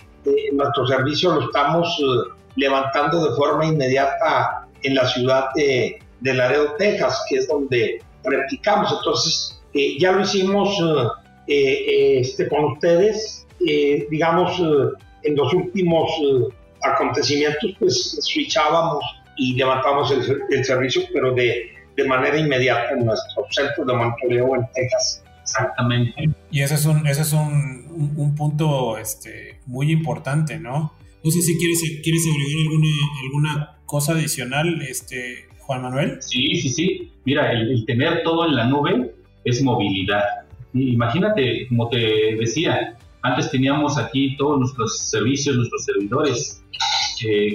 nuestro 0.53 0.85
servicio 0.87 1.33
lo 1.33 1.41
estamos 1.45 1.87
eh, 1.99 2.31
levantando 2.55 3.29
de 3.29 3.35
forma 3.35 3.65
inmediata 3.65 4.67
en 4.83 4.95
la 4.95 5.07
ciudad 5.07 5.45
de, 5.55 5.99
de 6.21 6.33
Laredo, 6.33 6.75
Texas, 6.77 7.25
que 7.29 7.37
es 7.37 7.47
donde 7.47 8.01
replicamos. 8.23 8.91
Entonces, 8.91 9.61
ya 9.99 10.11
lo 10.11 10.21
hicimos 10.21 10.75
este, 11.45 12.47
con 12.47 12.73
ustedes, 12.73 13.45
digamos, 14.09 14.59
en 15.23 15.35
los 15.35 15.53
últimos 15.53 16.09
acontecimientos, 16.81 17.71
pues 17.79 18.17
switchábamos 18.21 19.03
y 19.37 19.53
levantamos 19.53 20.11
el, 20.11 20.41
el 20.49 20.65
servicio, 20.65 21.03
pero 21.13 21.33
de 21.33 21.76
de 21.97 22.07
manera 22.07 22.37
inmediata 22.37 22.93
en 22.93 23.05
nuestro 23.05 23.45
centro 23.49 23.83
de 23.83 23.93
monitoreo 23.93 24.55
en 24.55 24.61
Texas. 24.73 25.23
Exactamente. 25.41 26.29
Y 26.51 26.61
ese 26.61 26.75
es 26.75 26.85
un, 26.85 27.07
ese 27.07 27.21
es 27.21 27.33
un, 27.33 28.13
un, 28.15 28.35
punto 28.35 28.97
este, 28.97 29.59
muy 29.65 29.91
importante, 29.91 30.59
¿no? 30.59 30.93
No 31.23 31.31
sé 31.31 31.41
si 31.41 31.57
quieres, 31.57 31.81
quieres 32.03 32.25
agregar 32.27 32.59
alguna, 32.61 32.89
alguna 33.23 33.77
cosa 33.85 34.11
adicional, 34.11 34.81
este, 34.81 35.47
Juan 35.59 35.81
Manuel. 35.81 36.21
Sí, 36.21 36.55
sí, 36.55 36.69
sí. 36.69 37.11
Mira, 37.25 37.51
el, 37.51 37.83
tener 37.85 38.23
todo 38.23 38.45
en 38.45 38.55
la 38.55 38.65
nube 38.65 39.11
es 39.43 39.63
movilidad. 39.63 40.23
Imagínate, 40.73 41.67
como 41.69 41.89
te 41.89 42.35
decía, 42.37 42.97
antes 43.23 43.49
teníamos 43.49 43.97
aquí 43.97 44.37
todos 44.37 44.59
nuestros 44.59 44.99
servicios, 45.09 45.55
nuestros 45.55 45.85
servidores. 45.85 46.61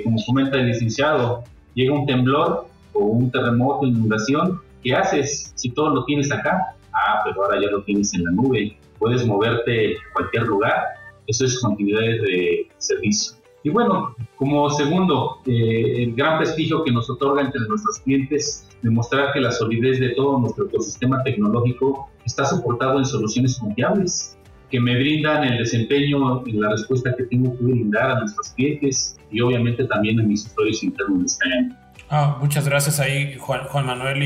como 0.03 0.19
comenta 0.27 0.59
el 0.59 0.67
licenciado, 0.69 1.45
llega 1.75 1.93
un 1.93 2.07
temblor, 2.07 2.67
o 2.95 3.05
un 3.05 3.31
terremoto, 3.31 3.87
inundación, 3.87 4.61
¿qué 4.83 4.95
haces 4.95 5.53
si 5.55 5.71
todo 5.71 5.95
lo 5.95 6.05
tienes 6.05 6.31
acá? 6.33 6.77
Ah, 6.93 7.23
pero 7.25 7.45
ahora 7.45 7.61
ya 7.61 7.71
lo 7.71 7.83
tienes 7.83 8.13
en 8.15 8.25
la 8.25 8.33
nube, 8.33 8.77
puedes 8.99 9.27
moverte 9.27 9.97
a 9.97 10.13
cualquier 10.15 10.45
lugar, 10.45 10.85
eso 11.27 11.45
es 11.45 11.59
continuidad 11.61 12.01
de 12.01 12.69
servicio. 12.79 13.43
Y 13.65 13.71
bueno, 13.71 14.17
como 14.37 14.69
segundo, 14.71 15.39
eh, 15.47 16.03
el 16.03 16.15
gran 16.15 16.39
prestigio 16.39 16.83
que 16.83 16.91
nos 16.91 17.09
otorga 17.09 17.43
entre 17.43 17.61
nuestros 17.69 18.01
clientes, 18.01 18.69
demostrar 18.83 19.33
que 19.33 19.41
la 19.41 19.53
solidez 19.53 20.01
de 20.01 20.11
todo 20.11 20.39
nuestro 20.41 20.67
ecosistema 20.67 21.23
tecnológico 21.23 22.11
está 22.25 22.45
soportado 22.45 22.99
en 22.99 23.05
soluciones 23.05 23.59
confiables, 23.59 24.37
que 24.69 24.81
me 24.81 24.97
brindan 24.97 25.45
el 25.45 25.59
desempeño 25.59 26.43
y 26.47 26.53
la 26.53 26.71
respuesta 26.71 27.15
que 27.17 27.25
tengo 27.25 27.57
que 27.57 27.65
brindar 27.65 28.11
a 28.11 28.21
nuestros 28.21 28.49
clientes 28.51 29.17
y 29.31 29.41
obviamente 29.41 29.85
también 29.85 30.19
en 30.19 30.29
mis 30.29 30.47
usuarios 30.47 30.83
internos 30.83 31.19
de 31.21 31.27
este 31.27 31.49
año. 31.53 31.82
Ah, 32.15 32.37
muchas 32.39 32.67
gracias 32.67 33.01
ahí, 33.01 33.39
Juan, 33.39 33.87
Manuel 33.87 34.23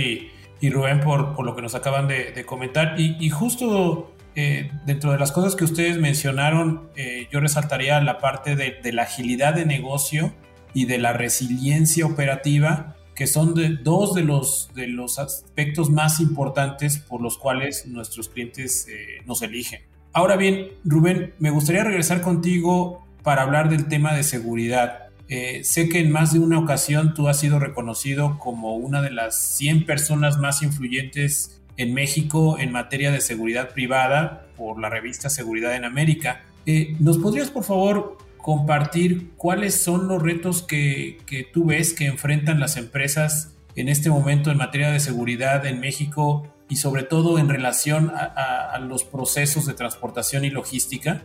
y, 0.60 0.70
Rubén, 0.70 0.98
por, 0.98 1.40
lo 1.44 1.54
que 1.54 1.62
nos 1.62 1.76
acaban 1.76 2.08
de, 2.08 2.44
comentar. 2.44 2.96
Y, 2.98 3.30
justo 3.30 4.12
eh, 4.34 4.72
dentro 4.84 5.12
de 5.12 5.20
las 5.20 5.30
cosas 5.30 5.54
que 5.54 5.62
ustedes 5.62 5.96
mencionaron, 5.96 6.88
eh, 6.96 7.28
yo 7.30 7.38
resaltaría 7.38 8.00
la 8.00 8.18
parte 8.18 8.56
de, 8.56 8.92
la 8.92 9.02
agilidad 9.02 9.54
de 9.54 9.66
negocio 9.66 10.34
y 10.74 10.86
de 10.86 10.98
la 10.98 11.12
resiliencia 11.12 12.06
operativa, 12.06 12.96
que 13.14 13.28
son 13.28 13.54
de, 13.54 13.76
dos 13.76 14.16
de 14.16 14.24
los, 14.24 14.68
de 14.74 14.88
los 14.88 15.20
aspectos 15.20 15.88
más 15.88 16.18
importantes 16.18 16.98
por 16.98 17.22
los 17.22 17.38
cuales 17.38 17.86
nuestros 17.86 18.28
clientes 18.28 18.88
eh, 18.88 19.22
nos 19.26 19.42
eligen. 19.42 19.82
Ahora 20.12 20.34
bien, 20.34 20.70
Rubén, 20.84 21.34
me 21.38 21.50
gustaría 21.50 21.84
regresar 21.84 22.20
contigo 22.20 23.06
para 23.22 23.42
hablar 23.42 23.68
del 23.68 23.86
tema 23.86 24.12
de 24.12 24.24
seguridad. 24.24 25.05
Eh, 25.28 25.62
sé 25.64 25.88
que 25.88 25.98
en 25.98 26.10
más 26.12 26.32
de 26.32 26.38
una 26.38 26.58
ocasión 26.58 27.14
tú 27.14 27.28
has 27.28 27.40
sido 27.40 27.58
reconocido 27.58 28.38
como 28.38 28.76
una 28.76 29.02
de 29.02 29.10
las 29.10 29.40
100 29.56 29.84
personas 29.84 30.38
más 30.38 30.62
influyentes 30.62 31.60
en 31.76 31.94
México 31.94 32.58
en 32.58 32.72
materia 32.72 33.10
de 33.10 33.20
seguridad 33.20 33.70
privada 33.70 34.46
por 34.56 34.80
la 34.80 34.88
revista 34.88 35.28
Seguridad 35.28 35.74
en 35.74 35.84
América. 35.84 36.44
Eh, 36.64 36.96
¿Nos 37.00 37.18
podrías, 37.18 37.50
por 37.50 37.64
favor, 37.64 38.18
compartir 38.38 39.32
cuáles 39.36 39.74
son 39.74 40.08
los 40.08 40.22
retos 40.22 40.62
que, 40.62 41.18
tú 41.52 41.66
ves 41.66 41.92
que 41.92 42.06
enfrentan 42.06 42.60
las 42.60 42.76
empresas 42.76 43.52
en 43.74 43.88
este 43.88 44.08
momento 44.08 44.50
en 44.50 44.56
materia 44.56 44.90
de 44.90 45.00
seguridad 45.00 45.66
en 45.66 45.80
México 45.80 46.46
y 46.68 46.76
sobre 46.76 47.02
todo 47.02 47.38
en 47.38 47.48
relación 47.48 48.12
a, 48.14 48.78
los 48.80 49.04
procesos 49.04 49.66
de 49.66 49.74
transportación 49.74 50.44
y 50.44 50.50
logística? 50.50 51.24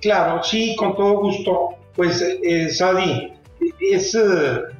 Claro, 0.00 0.42
sí, 0.42 0.74
con 0.76 0.96
todo 0.96 1.20
gusto. 1.20 1.70
Pues, 1.94 2.22
eh, 2.42 2.70
Sadi, 2.70 3.32
es 3.80 4.14
eh, 4.14 4.20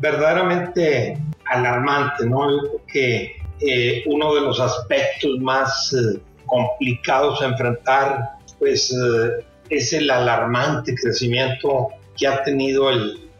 verdaderamente 0.00 1.18
alarmante, 1.46 2.26
¿no? 2.26 2.48
que 2.92 3.36
eh, 3.60 4.02
uno 4.06 4.34
de 4.34 4.40
los 4.40 4.60
aspectos 4.60 5.38
más 5.40 5.92
eh, 5.92 6.20
complicados 6.46 7.40
a 7.42 7.46
enfrentar, 7.46 8.30
pues, 8.58 8.94
es 9.70 9.92
el 9.92 10.10
alarmante 10.10 10.94
crecimiento 10.94 11.88
que 12.16 12.26
ha 12.26 12.42
tenido 12.44 12.90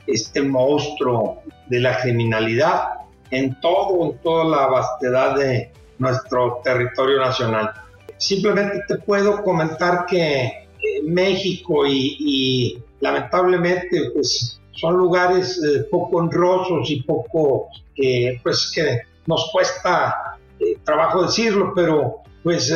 este 0.07 0.43
monstruo 0.43 1.43
de 1.69 1.81
la 1.81 2.01
criminalidad 2.01 2.89
en 3.31 3.59
todo, 3.61 4.07
en 4.07 4.19
toda 4.19 4.45
la 4.45 4.67
vastedad 4.67 5.37
de 5.37 5.71
nuestro 5.99 6.61
territorio 6.65 7.21
nacional. 7.21 7.71
Simplemente 8.17 8.81
te 8.89 8.97
puedo 8.97 9.43
comentar 9.43 10.07
que 10.07 10.69
México 11.05 11.87
y, 11.87 12.17
y 12.19 12.83
lamentablemente 13.01 14.11
pues 14.15 14.62
son 14.73 14.97
lugares 14.97 15.63
eh, 15.63 15.87
poco 15.91 16.19
honrosos 16.19 16.91
y 16.91 17.03
poco, 17.03 17.69
eh, 17.97 18.41
pues 18.43 18.71
que 18.75 19.01
nos 19.27 19.51
cuesta 19.53 20.39
eh, 20.59 20.79
trabajo 20.85 21.23
decirlo, 21.23 21.73
pero 21.75 22.23
pues 22.43 22.75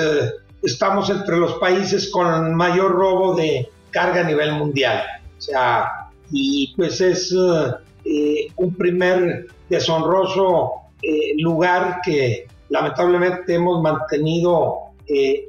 estamos 0.63 1.11
entre 1.11 1.39
los 1.39 1.55
países 1.55 2.09
con 2.11 2.55
mayor 2.55 2.93
robo 2.93 3.35
de 3.35 3.69
carga 3.91 4.21
a 4.21 4.25
nivel 4.25 4.53
mundial. 4.53 5.03
O 5.37 5.41
sea, 5.41 6.11
y 6.31 6.73
pues 6.77 7.01
es 7.01 7.33
un 7.33 8.75
primer 8.77 9.49
deshonroso 9.69 10.73
lugar 11.39 12.01
que 12.05 12.47
lamentablemente 12.69 13.55
hemos 13.55 13.83
mantenido 13.83 14.93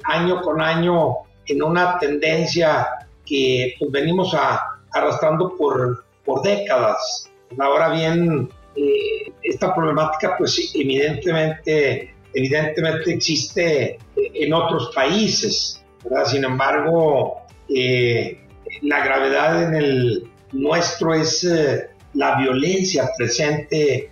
año 0.04 0.42
con 0.42 0.62
año 0.62 1.18
en 1.46 1.62
una 1.62 2.00
tendencia 2.00 2.88
que 3.24 3.76
pues, 3.78 3.92
venimos 3.92 4.34
a, 4.34 4.80
arrastrando 4.94 5.56
por 5.56 6.07
por 6.28 6.44
décadas. 6.44 7.32
Ahora 7.58 7.90
bien, 7.90 8.50
eh, 8.76 9.32
esta 9.42 9.74
problemática 9.74 10.36
pues 10.38 10.72
evidentemente, 10.76 12.14
evidentemente 12.34 13.14
existe 13.14 13.98
en 14.16 14.54
otros 14.54 14.92
países, 14.94 15.84
Sin 16.26 16.44
embargo, 16.44 17.42
eh, 17.68 18.40
la 18.82 19.04
gravedad 19.04 19.64
en 19.64 19.76
el 19.76 20.30
nuestro 20.54 21.14
es 21.14 21.44
eh, 21.44 21.90
la 22.14 22.38
violencia 22.38 23.10
presente 23.18 24.12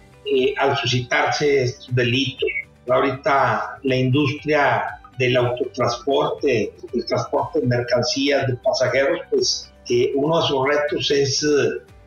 al 0.57 0.75
suscitarse 0.77 1.63
estos 1.63 1.93
delitos. 1.95 2.49
Ahorita 2.89 3.79
la 3.83 3.95
industria 3.95 4.99
del 5.17 5.37
autotransporte, 5.37 6.73
el 6.93 7.05
transporte 7.05 7.61
de 7.61 7.67
mercancías, 7.67 8.47
de 8.47 8.55
pasajeros, 8.55 9.19
pues 9.29 9.71
uno 10.15 10.41
de 10.41 10.47
sus 10.47 10.67
retos 10.67 11.11
es 11.11 11.45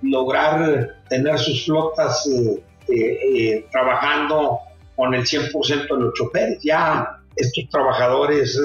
lograr 0.03 0.97
tener 1.09 1.39
sus 1.39 1.65
flotas 1.65 2.27
eh, 2.27 2.63
eh, 2.89 3.19
eh, 3.35 3.67
trabajando 3.71 4.59
con 4.97 5.15
el 5.15 5.23
100% 5.23 5.89
de 5.89 6.03
los 6.03 6.15
choferes. 6.15 6.59
Ya 6.63 7.21
estos 7.37 7.69
trabajadores 7.71 8.59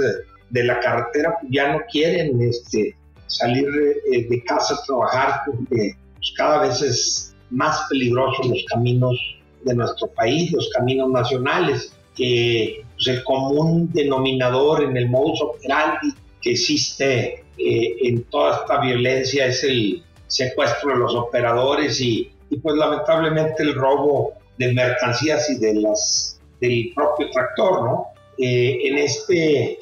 de 0.49 0.63
la 0.63 0.79
carretera 0.79 1.37
pues, 1.39 1.51
ya 1.51 1.73
no 1.73 1.79
quieren 1.91 2.41
este, 2.41 2.95
salir 3.27 3.67
de 4.11 4.43
casa 4.45 4.75
a 4.75 4.85
trabajar 4.85 5.41
porque 5.45 5.95
pues, 6.15 6.33
cada 6.35 6.61
vez 6.61 6.81
es 6.81 7.35
más 7.49 7.85
peligroso 7.89 8.43
los 8.43 8.63
caminos 8.69 9.17
de 9.63 9.75
nuestro 9.75 10.07
país, 10.07 10.51
los 10.51 10.69
caminos 10.75 11.11
nacionales, 11.11 11.93
que 12.15 12.83
pues, 12.95 13.07
el 13.07 13.23
común 13.23 13.91
denominador 13.93 14.83
en 14.83 14.97
el 14.97 15.09
modus 15.09 15.41
operandi 15.41 16.13
que 16.41 16.51
existe 16.51 17.43
en 17.57 18.23
toda 18.23 18.61
esta 18.61 18.81
violencia 18.81 19.45
es 19.45 19.63
el, 19.63 20.03
secuestro 20.33 20.91
de 20.91 20.97
los 20.97 21.15
operadores 21.15 22.01
y, 22.01 22.31
pues 22.61 22.75
lamentablemente 22.75 23.63
el 23.63 23.73
robo 23.73 24.33
de 24.57 24.73
mercancías 24.73 25.49
y 25.49 25.57
de 25.57 25.73
las 25.75 26.39
del 26.59 26.91
propio 26.93 27.29
tractor, 27.31 27.83
¿no? 27.83 28.07
Eh, 28.37 28.79
en 28.83 28.97
este, 28.99 29.77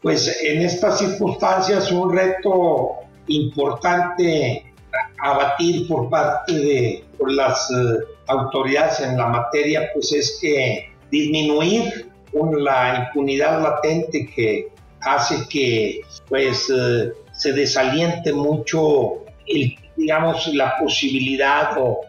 pues 0.00 0.40
en 0.42 0.62
estas 0.62 0.98
circunstancias 0.98 1.90
un 1.90 2.12
reto 2.14 3.00
importante 3.26 4.72
a 5.20 5.36
batir 5.36 5.88
por 5.88 6.08
parte 6.08 6.52
de 6.52 7.04
las 7.26 7.70
eh, 7.70 8.04
autoridades 8.26 9.00
en 9.00 9.16
la 9.16 9.26
materia, 9.26 9.90
pues 9.92 10.12
es 10.12 10.38
que 10.40 10.90
disminuir 11.10 12.10
la 12.32 13.06
impunidad 13.06 13.62
latente 13.62 14.26
que 14.34 14.68
hace 15.00 15.36
que 15.48 16.00
pues 16.28 16.70
eh, 16.70 17.12
se 17.32 17.52
desaliente 17.52 18.32
mucho 18.32 19.24
el 19.46 19.76
digamos, 19.96 20.52
la 20.54 20.76
posibilidad 20.78 21.76
o, 21.78 22.00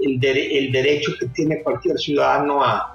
el, 0.00 0.20
derecho 0.70 1.12
que 1.18 1.26
tiene 1.26 1.62
cualquier 1.62 1.98
ciudadano 1.98 2.62
a, 2.62 2.94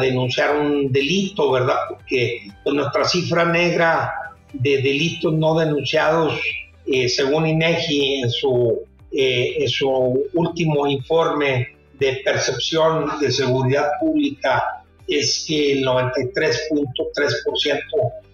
denunciar 0.00 0.54
un 0.56 0.92
delito, 0.92 1.50
¿verdad? 1.50 1.76
Porque 1.88 2.48
nuestra 2.66 3.04
cifra 3.06 3.46
negra 3.46 4.12
de 4.52 4.82
delitos 4.82 5.32
no 5.32 5.58
denunciados, 5.58 6.38
eh, 6.86 7.08
según 7.08 7.46
INEGI 7.46 8.20
en 8.20 8.30
su, 8.30 8.80
eh, 9.12 9.56
en 9.60 9.68
su 9.68 9.88
último 10.34 10.86
informe 10.86 11.68
de 11.98 12.20
percepción 12.22 13.18
de 13.18 13.32
seguridad 13.32 13.88
pública, 13.98 14.84
es 15.08 15.44
que 15.46 15.72
el 15.72 15.84
93.3% 15.86 17.80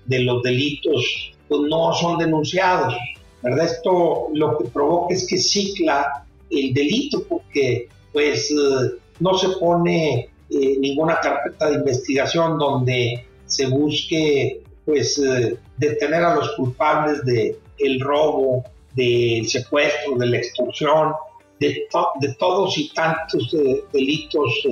de 0.07 0.21
los 0.21 0.43
delitos 0.43 1.33
pues, 1.49 1.61
no 1.69 1.93
son 1.95 2.19
denunciados. 2.19 2.95
¿Verdad? 3.43 3.67
Esto 3.67 4.29
lo 4.35 4.59
que 4.59 4.65
provoca 4.67 5.15
es 5.15 5.27
que 5.27 5.39
cicla 5.39 6.25
el 6.51 6.75
delito 6.75 7.25
porque 7.29 7.89
pues 8.13 8.51
eh, 8.51 8.99
no 9.21 9.37
se 9.39 9.49
pone 9.59 10.29
eh, 10.51 10.77
ninguna 10.79 11.19
carpeta 11.21 11.71
de 11.71 11.77
investigación 11.77 12.59
donde 12.59 13.27
se 13.47 13.67
busque 13.67 14.63
pues 14.85 15.19
eh, 15.19 15.57
detener 15.79 16.23
a 16.23 16.35
los 16.35 16.51
culpables 16.53 17.25
de 17.25 17.59
el 17.79 18.01
robo, 18.01 18.65
del 18.95 19.49
secuestro, 19.49 20.17
de 20.17 20.27
la 20.27 20.37
extorsión, 20.37 21.13
de, 21.59 21.87
de 22.21 22.35
todos 22.39 22.77
y 22.79 22.93
tantos 22.93 23.55
delitos 23.93 24.63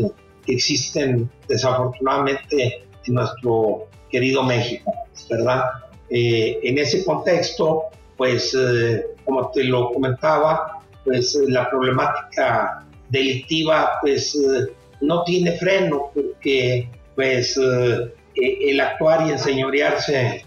que 0.45 0.53
existen 0.53 1.29
desafortunadamente 1.49 2.85
en 3.07 3.15
nuestro 3.15 3.89
querido 4.11 4.43
México, 4.43 4.93
¿verdad? 5.29 5.63
en 6.11 6.79
ese 6.79 7.05
contexto, 7.05 7.85
pues 8.21 8.55
eh, 8.55 9.07
como 9.25 9.51
te 9.51 9.65
lo 9.65 9.95
comentaba, 9.95 10.83
pues 11.07 11.35
eh, 11.37 11.45
la 11.49 11.71
problemática 11.71 12.85
delictiva 13.09 13.93
pues 14.03 14.35
eh, 14.35 14.71
no 15.01 15.25
tiene 15.25 15.53
freno 15.53 16.11
porque 16.15 16.91
pues 17.15 17.57
el 17.57 18.79
actuar 18.79 19.27
y 19.27 19.31
enseñorearse 19.31 20.45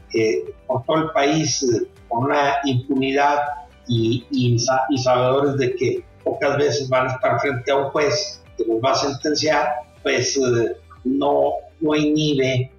por 0.68 0.84
todo 0.84 0.98
el 0.98 1.10
país 1.14 1.66
con 2.08 2.26
una 2.26 2.58
impunidad 2.66 3.40
y, 3.88 4.24
y, 4.30 4.60
sabedores 5.00 5.58
de 5.58 5.74
que 5.74 6.04
pocas 6.24 6.56
veces 6.58 6.90
van 6.90 7.08
a 7.08 7.14
estar 7.14 7.40
frente 7.40 7.72
a 7.72 7.78
un 7.78 7.86
juez 7.86 8.44
que 8.56 8.66
los 8.66 8.78
va 8.84 8.92
a 8.92 8.96
sentenciar, 8.96 9.68
pues 10.04 10.40
no, 11.04 11.54
no 11.82 11.96
inhibe 11.96 12.72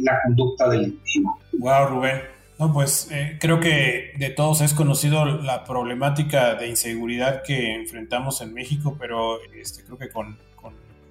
la 0.00 0.20
conducta 0.24 0.68
delictiva. 0.68 1.30
Wow, 1.52 1.86
Rubén. 1.90 2.31
No, 2.62 2.72
pues 2.72 3.08
eh, 3.10 3.38
creo 3.40 3.58
que 3.58 4.12
de 4.18 4.30
todos 4.30 4.60
es 4.60 4.72
conocido 4.72 5.24
la 5.24 5.64
problemática 5.64 6.54
de 6.54 6.68
inseguridad 6.68 7.42
que 7.42 7.74
enfrentamos 7.74 8.40
en 8.40 8.54
México, 8.54 8.96
pero 9.00 9.40
este, 9.52 9.82
creo 9.82 9.98
que 9.98 10.10
con, 10.10 10.36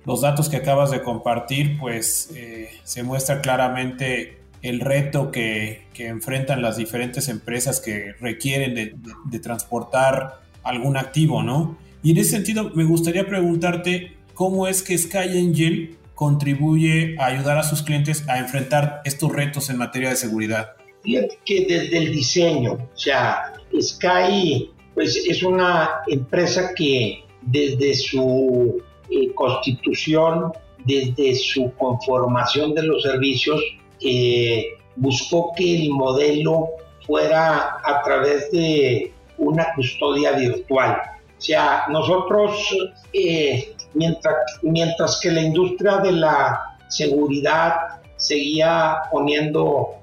los 0.06 0.22
datos 0.22 0.48
que 0.48 0.56
acabas 0.56 0.92
de 0.92 1.02
compartir, 1.02 1.78
pues 1.78 2.32
eh, 2.34 2.70
se 2.86 3.04
muestra 3.04 3.42
claramente 3.42 4.38
el 4.62 4.80
reto 4.80 5.30
que, 5.30 5.88
enfrentan 5.96 6.62
las 6.62 6.78
diferentes 6.78 7.28
empresas 7.28 7.82
que 7.82 8.14
requieren 8.22 8.74
de, 8.74 9.40
transportar 9.40 10.40
algún 10.64 10.96
activo, 10.96 11.44
¿no? 11.44 11.78
Y 12.02 12.12
en 12.12 12.18
ese 12.18 12.32
sentido, 12.32 12.72
me 12.76 12.86
gustaría 12.86 13.28
preguntarte 13.28 14.16
cómo 14.34 14.68
es 14.68 14.82
que 14.82 14.98
Sky 14.98 15.38
Angel 15.38 15.98
contribuye 16.16 17.18
a 17.20 17.26
ayudar 17.26 17.58
a 17.58 17.64
sus 17.64 17.84
clientes 17.84 18.24
a 18.30 18.40
enfrentar 18.40 19.02
estos 19.04 19.34
retos 19.34 19.70
en 19.70 19.78
materia 19.78 20.10
de 20.10 20.16
seguridad. 20.16 20.81
Fíjate 21.04 21.40
que 21.46 21.66
desde 21.66 21.98
el 21.98 22.12
diseño, 22.12 22.74
o 22.74 22.98
sea, 22.98 23.54
Sky 23.80 24.70
pues 24.94 25.16
es 25.16 25.42
una 25.44 26.02
empresa 26.08 26.74
que 26.76 27.24
desde 27.42 27.94
su 27.96 28.82
eh, 29.10 29.34
constitución, 29.34 30.52
desde 30.86 31.36
su 31.36 31.72
conformación 31.78 32.74
de 32.74 32.84
los 32.84 33.04
servicios, 33.04 33.62
eh, 34.02 34.66
buscó 34.96 35.54
que 35.56 35.84
el 35.84 35.90
modelo 35.92 36.70
fuera 37.06 37.78
a 37.84 38.02
través 38.04 38.52
de 38.52 39.14
una 39.38 39.74
custodia 39.76 40.34
virtual. 40.34 41.02
O 41.38 41.42
sea, 41.42 41.86
nosotros, 41.90 42.76
eh, 43.14 43.76
mientras, 43.94 44.36
mientras 44.62 45.20
que 45.20 45.32
la 45.32 45.42
industria 45.42 45.98
de 45.98 46.12
la 46.12 46.78
seguridad 46.90 48.02
seguía 48.18 48.98
poniendo 49.12 50.01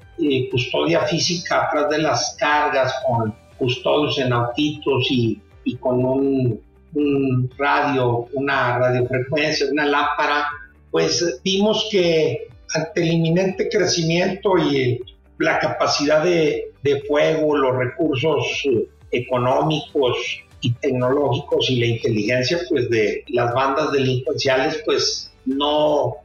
custodia 0.50 1.02
física 1.02 1.66
atrás 1.66 1.90
de 1.90 1.98
las 1.98 2.37
cargas 2.38 2.92
con 3.07 3.35
custodios 3.59 4.18
en 4.18 4.33
autitos 4.33 5.07
y, 5.11 5.40
con 5.81 6.04
un, 6.04 6.61
radio, 7.57 8.26
una 8.33 8.78
radiofrecuencia, 8.78 9.66
una 9.70 9.85
lámpara, 9.85 10.48
pues 10.90 11.40
vimos 11.44 11.87
que 11.90 12.48
ante 12.74 13.02
el 13.02 13.12
inminente 13.12 13.68
crecimiento 13.68 14.57
y 14.59 15.00
la 15.38 15.59
capacidad 15.59 16.24
de, 16.24 16.72
de 16.83 17.02
fuego, 17.02 17.57
los 17.57 17.76
recursos 17.76 18.64
económicos 19.11 20.16
y 20.61 20.72
tecnológicos 20.72 21.70
y 21.70 21.81
la 21.81 21.87
inteligencia 21.87 22.59
pues 22.68 22.90
de 22.90 23.22
las 23.28 23.54
bandas 23.54 23.92
delincuenciales 23.92 24.83
pues 24.85 25.31
no 25.44 26.16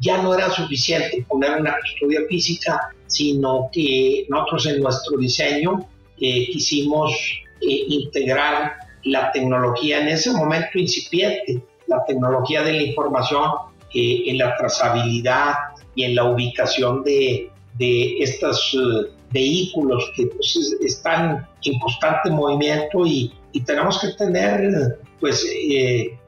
ya 0.00 0.22
no 0.22 0.34
era 0.34 0.50
suficiente 0.50 1.24
poner 1.28 1.60
una 1.60 1.76
custodia 1.80 2.20
física 2.28 2.90
sino 3.06 3.68
que 3.72 4.26
nosotros 4.28 4.66
en 4.66 4.82
nuestro 4.82 5.16
diseño 5.16 5.86
quisimos 6.18 7.12
eh, 7.60 7.84
integrar 7.88 8.74
la 9.04 9.32
tecnología 9.32 10.00
en 10.00 10.08
ese 10.08 10.32
momento 10.32 10.78
incipiente, 10.78 11.62
la 11.86 12.04
tecnología 12.04 12.62
de 12.62 12.72
la 12.72 12.82
información 12.82 13.50
eh, 13.94 14.22
en 14.26 14.38
la 14.38 14.56
trazabilidad 14.56 15.54
y 15.94 16.04
en 16.04 16.14
la 16.14 16.24
ubicación 16.24 17.02
de, 17.02 17.50
de 17.78 18.18
estos 18.18 18.74
eh, 18.74 19.10
vehículos 19.32 20.12
que 20.14 20.26
pues, 20.26 20.76
están 20.80 21.48
en 21.64 21.78
constante 21.80 22.30
movimiento 22.30 23.04
y, 23.06 23.32
y 23.52 23.60
tenemos 23.62 24.00
que 24.00 24.08
tener 24.08 25.00
pues 25.18 25.44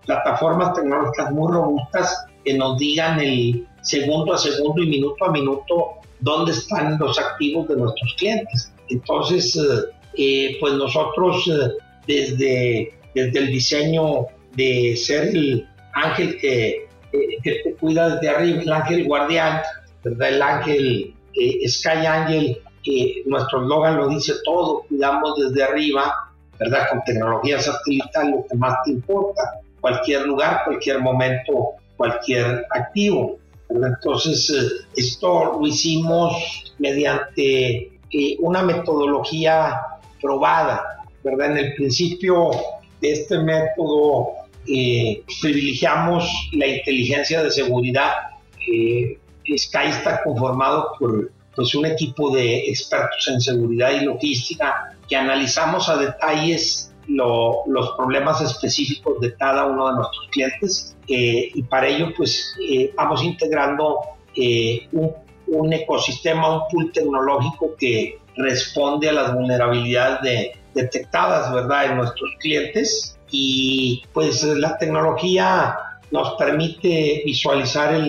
plataformas 0.04 0.74
tecnológicas 0.74 1.30
muy 1.30 1.52
robustas 1.52 2.26
que 2.44 2.54
nos 2.54 2.78
digan 2.78 3.20
el 3.20 3.66
segundo 3.82 4.34
a 4.34 4.38
segundo 4.38 4.82
y 4.82 4.88
minuto 4.88 5.24
a 5.24 5.32
minuto 5.32 6.00
dónde 6.20 6.52
están 6.52 6.98
los 6.98 7.18
activos 7.18 7.68
de 7.68 7.76
nuestros 7.76 8.14
clientes. 8.14 8.72
Entonces, 8.88 9.56
eh, 9.56 9.84
eh, 10.16 10.56
pues 10.60 10.74
nosotros 10.74 11.48
eh, 11.48 11.70
desde, 12.06 12.94
desde 13.14 13.38
el 13.38 13.46
diseño 13.48 14.26
de 14.54 14.96
ser 14.96 15.28
el 15.28 15.66
ángel 15.94 16.38
que, 16.38 16.88
que 17.42 17.52
te 17.64 17.74
cuida 17.74 18.16
desde 18.16 18.28
arriba, 18.28 18.62
el 18.62 18.72
ángel 18.72 19.04
guardián, 19.04 19.60
¿verdad? 20.04 20.28
el 20.28 20.42
ángel 20.42 21.14
Sky 21.66 22.06
Angel, 22.06 22.58
que 22.82 23.22
nuestro 23.26 23.62
eslogan 23.62 23.96
lo 23.96 24.08
dice 24.08 24.34
todo, 24.44 24.82
cuidamos 24.88 25.34
desde 25.38 25.62
arriba, 25.62 26.14
¿verdad? 26.58 26.88
Con 26.90 27.02
tecnología 27.04 27.60
satelital, 27.60 28.30
lo 28.30 28.46
que 28.46 28.56
más 28.56 28.76
te 28.84 28.92
importa, 28.92 29.60
cualquier 29.80 30.26
lugar, 30.26 30.62
cualquier 30.64 31.00
momento, 31.00 31.74
cualquier 32.00 32.64
activo. 32.70 33.38
Entonces, 33.68 34.50
esto 34.96 35.58
lo 35.60 35.66
hicimos 35.66 36.32
mediante 36.78 37.92
una 38.38 38.62
metodología 38.62 39.78
probada, 40.18 41.04
¿verdad? 41.22 41.50
En 41.52 41.58
el 41.58 41.74
principio 41.74 42.52
de 43.02 43.12
este 43.12 43.38
método 43.38 44.30
eh, 44.66 45.22
privilegiamos 45.42 46.24
la 46.52 46.66
inteligencia 46.66 47.42
de 47.42 47.50
seguridad. 47.50 48.12
Eh, 48.66 49.18
Sky 49.58 49.88
está 49.90 50.22
conformado 50.22 50.92
por 50.98 51.30
pues, 51.54 51.74
un 51.74 51.84
equipo 51.84 52.34
de 52.34 52.70
expertos 52.70 53.28
en 53.28 53.42
seguridad 53.42 53.90
y 53.90 54.06
logística 54.06 54.96
que 55.06 55.16
analizamos 55.16 55.88
a 55.90 55.98
detalles 55.98 56.89
los 57.16 57.90
problemas 57.96 58.40
específicos 58.40 59.20
de 59.20 59.34
cada 59.34 59.66
uno 59.66 59.88
de 59.88 59.94
nuestros 59.96 60.28
clientes 60.30 60.96
eh, 61.08 61.50
y 61.54 61.62
para 61.64 61.88
ello 61.88 62.12
pues 62.16 62.56
vamos 62.96 63.22
integrando 63.24 64.00
un 64.92 65.14
un 65.50 65.72
ecosistema, 65.72 66.54
un 66.54 66.68
pool 66.70 66.92
tecnológico 66.92 67.74
que 67.78 68.18
responde 68.36 69.08
a 69.08 69.12
las 69.12 69.34
vulnerabilidades 69.34 70.52
detectadas, 70.74 71.52
¿verdad?, 71.52 71.86
en 71.86 71.96
nuestros 71.96 72.30
clientes. 72.38 73.18
Y 73.30 74.02
pues 74.12 74.42
la 74.44 74.78
tecnología 74.78 75.76
nos 76.10 76.34
permite 76.34 77.22
visualizar 77.24 78.00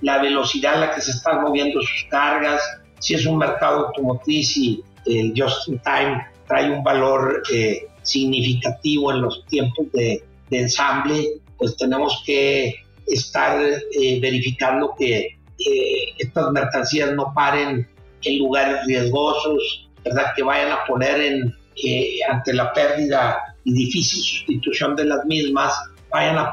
la 0.00 0.18
velocidad 0.18 0.74
a 0.74 0.78
la 0.78 0.94
que 0.94 1.00
se 1.00 1.12
están 1.12 1.42
moviendo 1.42 1.80
sus 1.80 2.06
cargas, 2.10 2.60
si 2.98 3.14
es 3.14 3.26
un 3.26 3.38
mercado 3.38 3.86
automotriz 3.86 4.56
y 4.56 4.82
el 5.06 5.34
just 5.36 5.68
in 5.68 5.78
time 5.80 6.26
trae 6.46 6.70
un 6.70 6.82
valor 6.82 7.42
eh, 7.52 7.86
significativo 8.04 9.12
en 9.12 9.22
los 9.22 9.44
tiempos 9.46 9.90
de, 9.92 10.22
ensamble, 10.50 11.40
pues 11.58 11.76
tenemos 11.76 12.22
que 12.24 12.76
estar 13.08 13.60
eh, 13.60 14.20
verificando 14.20 14.94
que 14.96 15.36
estas 16.18 16.52
mercancías 16.52 17.12
no 17.12 17.32
paren 17.34 17.88
en 18.22 18.38
lugares 18.38 18.86
riesgosos, 18.86 19.88
¿verdad? 20.04 20.26
que 20.36 20.42
vayan 20.44 20.70
a 20.70 20.84
poner 20.86 21.20
en, 21.20 21.54
ante 22.30 22.52
la 22.52 22.72
pérdida 22.72 23.56
y 23.64 23.72
difícil 23.72 24.22
sustitución 24.22 24.94
de 24.96 25.04
las 25.04 25.24
mismas, 25.24 25.74
vayan 26.10 26.38
a, 26.38 26.52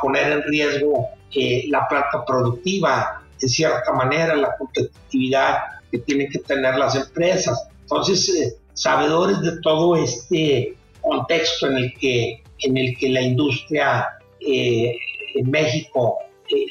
poner 0.00 0.32
en 0.32 0.42
riesgo 0.44 1.08
eh, 1.34 1.64
la 1.68 1.86
planta 1.88 2.24
productiva, 2.24 3.22
de 3.40 3.48
cierta 3.48 3.92
manera, 3.92 4.34
la 4.36 4.56
competitividad 4.56 5.58
que 5.90 5.98
tienen 5.98 6.30
que 6.30 6.38
tener 6.38 6.76
las 6.76 6.94
empresas. 6.94 7.68
Entonces, 7.82 8.28
eh, 8.30 8.56
sabedores 8.72 9.40
de 9.40 9.60
todo 9.60 9.96
este 9.96 10.76
contexto 11.02 11.66
en 11.66 11.76
el 11.76 11.94
que, 11.98 12.42
en 12.60 12.76
el 12.76 12.96
que 12.96 13.10
la 13.10 13.20
industria 13.20 14.08
eh, 14.40 14.96
en 15.34 15.50
México 15.50 16.18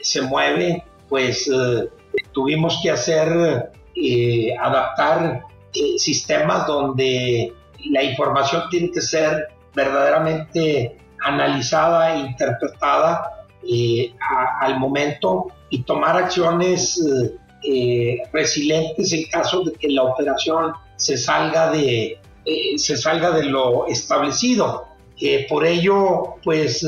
se 0.02 0.22
mueve, 0.22 0.84
pues 1.10 1.48
eh, 1.48 1.90
tuvimos 2.32 2.80
que 2.82 2.92
hacer, 2.92 3.72
eh, 3.96 4.56
adaptar 4.60 5.44
eh, 5.74 5.98
sistemas 5.98 6.68
donde 6.68 7.54
la 7.92 8.04
información 8.04 8.64
tiene 8.70 8.92
que 8.92 9.02
ser 9.02 9.50
verdaderamente 9.76 10.98
analizada 11.24 12.16
interpretada 12.16 13.46
al 14.62 14.80
momento 14.80 15.48
y 15.70 15.84
tomar 15.84 16.18
acciones 16.18 17.00
resilientes 18.34 19.14
en 19.14 19.26
caso 19.26 19.64
de 19.64 19.74
que 19.74 19.90
la 19.90 20.04
operación 20.04 20.74
se 20.96 21.16
salga 21.16 21.72
de, 21.72 22.20
se 22.78 22.98
salga 22.98 23.32
de 23.32 23.44
lo 23.44 23.88
establecido. 23.88 24.88
por 25.50 25.66
ello, 25.66 26.36
pues 26.44 26.86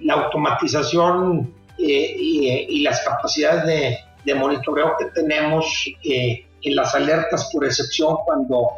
la 0.00 0.14
automatización 0.14 1.54
eh, 1.78 2.16
y, 2.18 2.82
las 2.82 3.00
capacidades 3.04 3.66
de, 3.66 3.98
de, 4.24 4.34
monitoreo 4.34 4.94
que 4.98 5.06
tenemos 5.06 5.66
eh, 6.04 6.46
en 6.62 6.76
las 6.76 6.94
alertas 6.94 7.50
por 7.52 7.64
excepción 7.64 8.16
cuando 8.24 8.68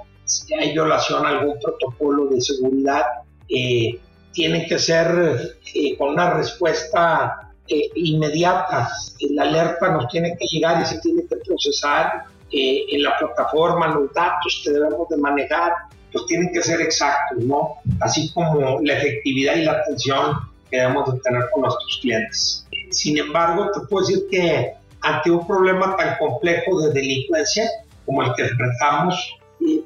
hay 0.59 0.73
violación 0.73 1.25
a 1.25 1.31
algún 1.31 1.59
protocolo 1.61 2.27
de 2.27 2.41
seguridad, 2.41 3.03
eh, 3.49 3.99
tienen 4.33 4.67
que 4.67 4.79
ser 4.79 5.57
con 5.97 6.11
una 6.11 6.35
respuesta 6.35 7.51
inmediata. 7.95 8.91
La 9.31 9.43
alerta 9.43 9.91
nos 9.91 10.09
tiene 10.09 10.37
que 10.37 10.47
llegar 10.47 10.83
y 10.83 10.87
se 10.87 11.01
tiene 11.01 11.23
que 11.27 11.37
procesar 11.37 12.25
en 12.51 13.03
la 13.03 13.17
plataforma, 13.17 13.89
los 13.89 14.13
datos 14.13 14.63
que 14.65 14.71
debemos 14.71 15.09
de 15.09 15.17
manejar, 15.17 15.73
pues 16.13 16.27
tienen 16.27 16.53
que 16.53 16.63
ser 16.63 16.81
exactos, 16.81 17.39
¿no? 17.45 17.75
Así 18.01 18.31
como 18.33 18.81
la 18.83 18.95
efectividad 18.95 19.57
y 19.57 19.65
la 19.65 19.73
atención 19.73 20.39
que 20.71 20.79
debemos 20.79 21.13
de 21.13 21.21
tener 21.21 21.45
con 21.53 21.63
nuestros 21.63 21.99
clientes. 22.01 22.67
Sin 22.91 23.19
embargo, 23.19 23.71
te 23.73 23.81
puedo 23.87 24.07
decir 24.07 24.27
que 24.31 24.73
ante 25.01 25.31
un 25.31 25.47
problema 25.47 25.97
tan 25.97 26.17
complejo 26.19 26.81
de 26.81 26.93
delincuencia 26.93 27.69
como 28.05 28.23
el 28.23 28.35
que 28.35 28.43
enfrentamos, 28.43 29.39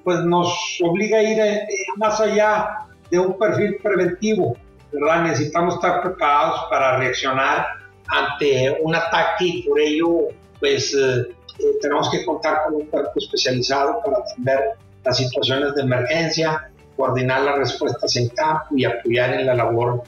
pues 0.05 0.21
nos 0.21 0.79
obliga 0.83 1.19
a 1.19 1.23
ir 1.23 1.41
eh, 1.41 1.67
más 1.97 2.21
allá 2.21 2.87
de 3.11 3.19
un 3.19 3.39
perfil 3.39 3.77
preventivo, 3.83 4.57
¿verdad? 4.93 5.25
Necesitamos 5.25 5.75
estar 5.75 6.03
preparados 6.03 6.67
para 6.71 6.99
reaccionar 6.99 7.67
ante 8.09 8.77
un 8.83 8.95
ataque 8.95 9.45
y 9.45 9.63
por 9.63 9.81
ello, 9.81 10.29
pues 10.61 10.95
eh, 10.95 11.27
eh, 11.59 11.65
tenemos 11.81 12.11
que 12.11 12.25
contar 12.25 12.65
con 12.65 12.75
un 12.77 12.87
cuerpo 12.87 13.13
especializado 13.17 14.01
para 14.05 14.19
atender 14.19 14.61
las 15.05 15.17
situaciones 15.17 15.75
de 15.75 15.83
emergencia, 15.83 16.71
coordinar 16.97 17.43
las 17.43 17.59
respuestas 17.59 18.15
en 18.17 18.29
campo 18.29 18.77
y 18.77 18.85
apoyar 18.85 19.35
en 19.35 19.47
la 19.47 19.55
labor 19.55 20.03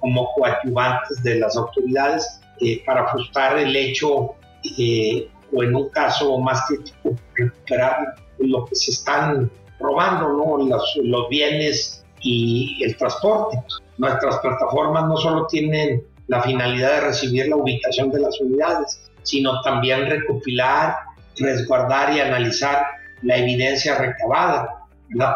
como 0.00 0.32
coadyuvantes 0.34 1.22
de 1.22 1.38
las 1.38 1.56
autoridades 1.56 2.40
eh, 2.60 2.82
para 2.86 3.08
frustrar 3.08 3.58
el 3.58 3.74
hecho 3.76 4.36
eh, 4.78 5.28
o 5.52 5.62
en 5.62 5.74
un 5.74 5.88
caso 5.90 6.38
más 6.38 6.64
crítico 6.66 7.14
recuperar 7.34 8.14
lo 8.38 8.64
que 8.64 8.74
se 8.74 8.92
están 8.92 9.50
robando, 9.78 10.32
¿no? 10.32 10.64
los, 10.64 10.98
los 11.02 11.28
bienes 11.28 12.04
y 12.20 12.82
el 12.82 12.96
transporte. 12.96 13.62
Nuestras 13.98 14.38
plataformas 14.38 15.04
no 15.04 15.16
solo 15.16 15.46
tienen 15.46 16.02
la 16.26 16.42
finalidad 16.42 17.00
de 17.00 17.00
recibir 17.08 17.48
la 17.48 17.56
ubicación 17.56 18.10
de 18.10 18.20
las 18.20 18.40
unidades, 18.40 19.00
sino 19.22 19.60
también 19.62 20.06
recopilar, 20.06 20.96
resguardar 21.36 22.16
y 22.16 22.20
analizar 22.20 22.86
la 23.24 23.38
evidencia 23.38 23.96
recabada, 23.96 24.86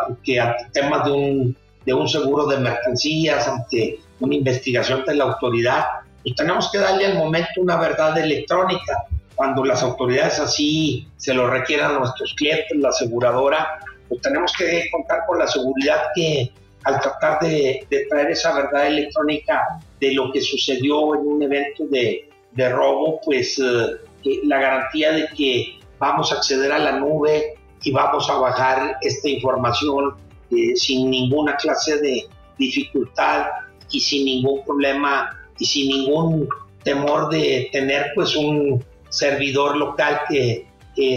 porque 0.06 0.40
ante 0.40 0.64
temas 0.72 1.04
de 1.04 1.12
un, 1.12 1.56
de 1.84 1.94
un 1.94 2.08
seguro 2.08 2.46
de 2.46 2.58
mercancías, 2.58 3.48
ante 3.48 3.98
una 4.20 4.34
investigación 4.34 5.04
de 5.04 5.14
la 5.14 5.24
autoridad, 5.24 5.84
y 6.24 6.34
tenemos 6.34 6.70
que 6.70 6.78
darle 6.78 7.06
al 7.06 7.18
momento 7.18 7.60
una 7.60 7.76
verdad 7.76 8.16
electrónica. 8.18 9.04
Cuando 9.34 9.64
las 9.64 9.82
autoridades 9.82 10.40
así 10.40 11.08
se 11.16 11.32
lo 11.32 11.48
requieran 11.48 11.94
a 11.94 11.98
nuestros 12.00 12.34
clientes, 12.34 12.76
la 12.76 12.88
aseguradora, 12.88 13.78
pues 14.08 14.20
tenemos 14.20 14.52
que 14.58 14.88
contar 14.90 15.20
con 15.26 15.38
la 15.38 15.46
seguridad 15.46 16.08
que 16.14 16.52
al 16.84 17.00
tratar 17.00 17.40
de, 17.40 17.86
traer 18.08 18.30
esa 18.30 18.54
verdad 18.54 18.86
electrónica 18.86 19.80
de 20.00 20.12
lo 20.14 20.32
que 20.32 20.40
sucedió 20.40 21.14
en 21.14 21.20
un 21.20 21.42
evento 21.42 21.84
de, 21.90 22.28
de 22.52 22.68
robo, 22.68 23.20
pues 23.24 23.58
eh, 23.58 24.40
la 24.44 24.58
garantía 24.58 25.12
de 25.12 25.28
que 25.36 25.78
vamos 25.98 26.32
a 26.32 26.36
acceder 26.36 26.72
a 26.72 26.78
la 26.78 26.92
nube 26.92 27.57
y 27.88 27.90
vamos 27.90 28.28
a 28.28 28.36
bajar 28.36 28.98
esta 29.00 29.30
información 29.30 30.14
eh, 30.50 30.76
sin 30.76 31.10
ninguna 31.10 31.56
clase 31.56 31.96
de 31.98 32.26
dificultad 32.58 33.46
y 33.90 33.98
sin 33.98 34.26
ningún 34.26 34.62
problema 34.62 35.30
y 35.58 35.64
sin 35.64 35.88
ningún 35.88 36.46
temor 36.82 37.30
de 37.30 37.70
tener 37.72 38.12
pues 38.14 38.36
un 38.36 38.84
servidor 39.08 39.76
local 39.76 40.20
que, 40.28 40.66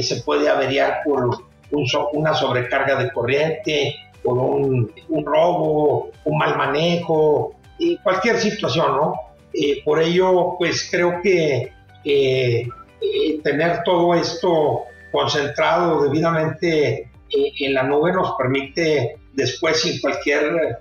se 0.04 0.22
puede 0.22 0.48
averiar 0.48 1.00
por 1.04 1.44
una 1.72 2.36
sobrecarga 2.36 3.02
de 3.02 3.12
corriente, 3.12 3.96
por 4.22 4.38
un, 4.38 4.94
robo, 5.26 6.12
un 6.24 6.38
mal 6.38 6.56
manejo, 6.56 7.56
y 7.80 7.98
cualquier 7.98 8.40
situación, 8.40 8.96
¿no? 8.96 9.16
Eh, 9.52 9.82
por 9.84 10.00
ello, 10.00 10.56
pues 10.60 10.88
creo 10.92 11.20
que 11.24 11.74
eh, 12.06 12.68
tener 13.44 13.82
todo 13.84 14.14
esto 14.14 14.86
concentrado 15.12 16.04
debidamente 16.04 17.10
en 17.32 17.74
la 17.74 17.84
nube 17.84 18.12
nos 18.12 18.36
permite 18.38 19.15
después, 19.34 19.86
en 19.86 20.00
cualquier 20.00 20.80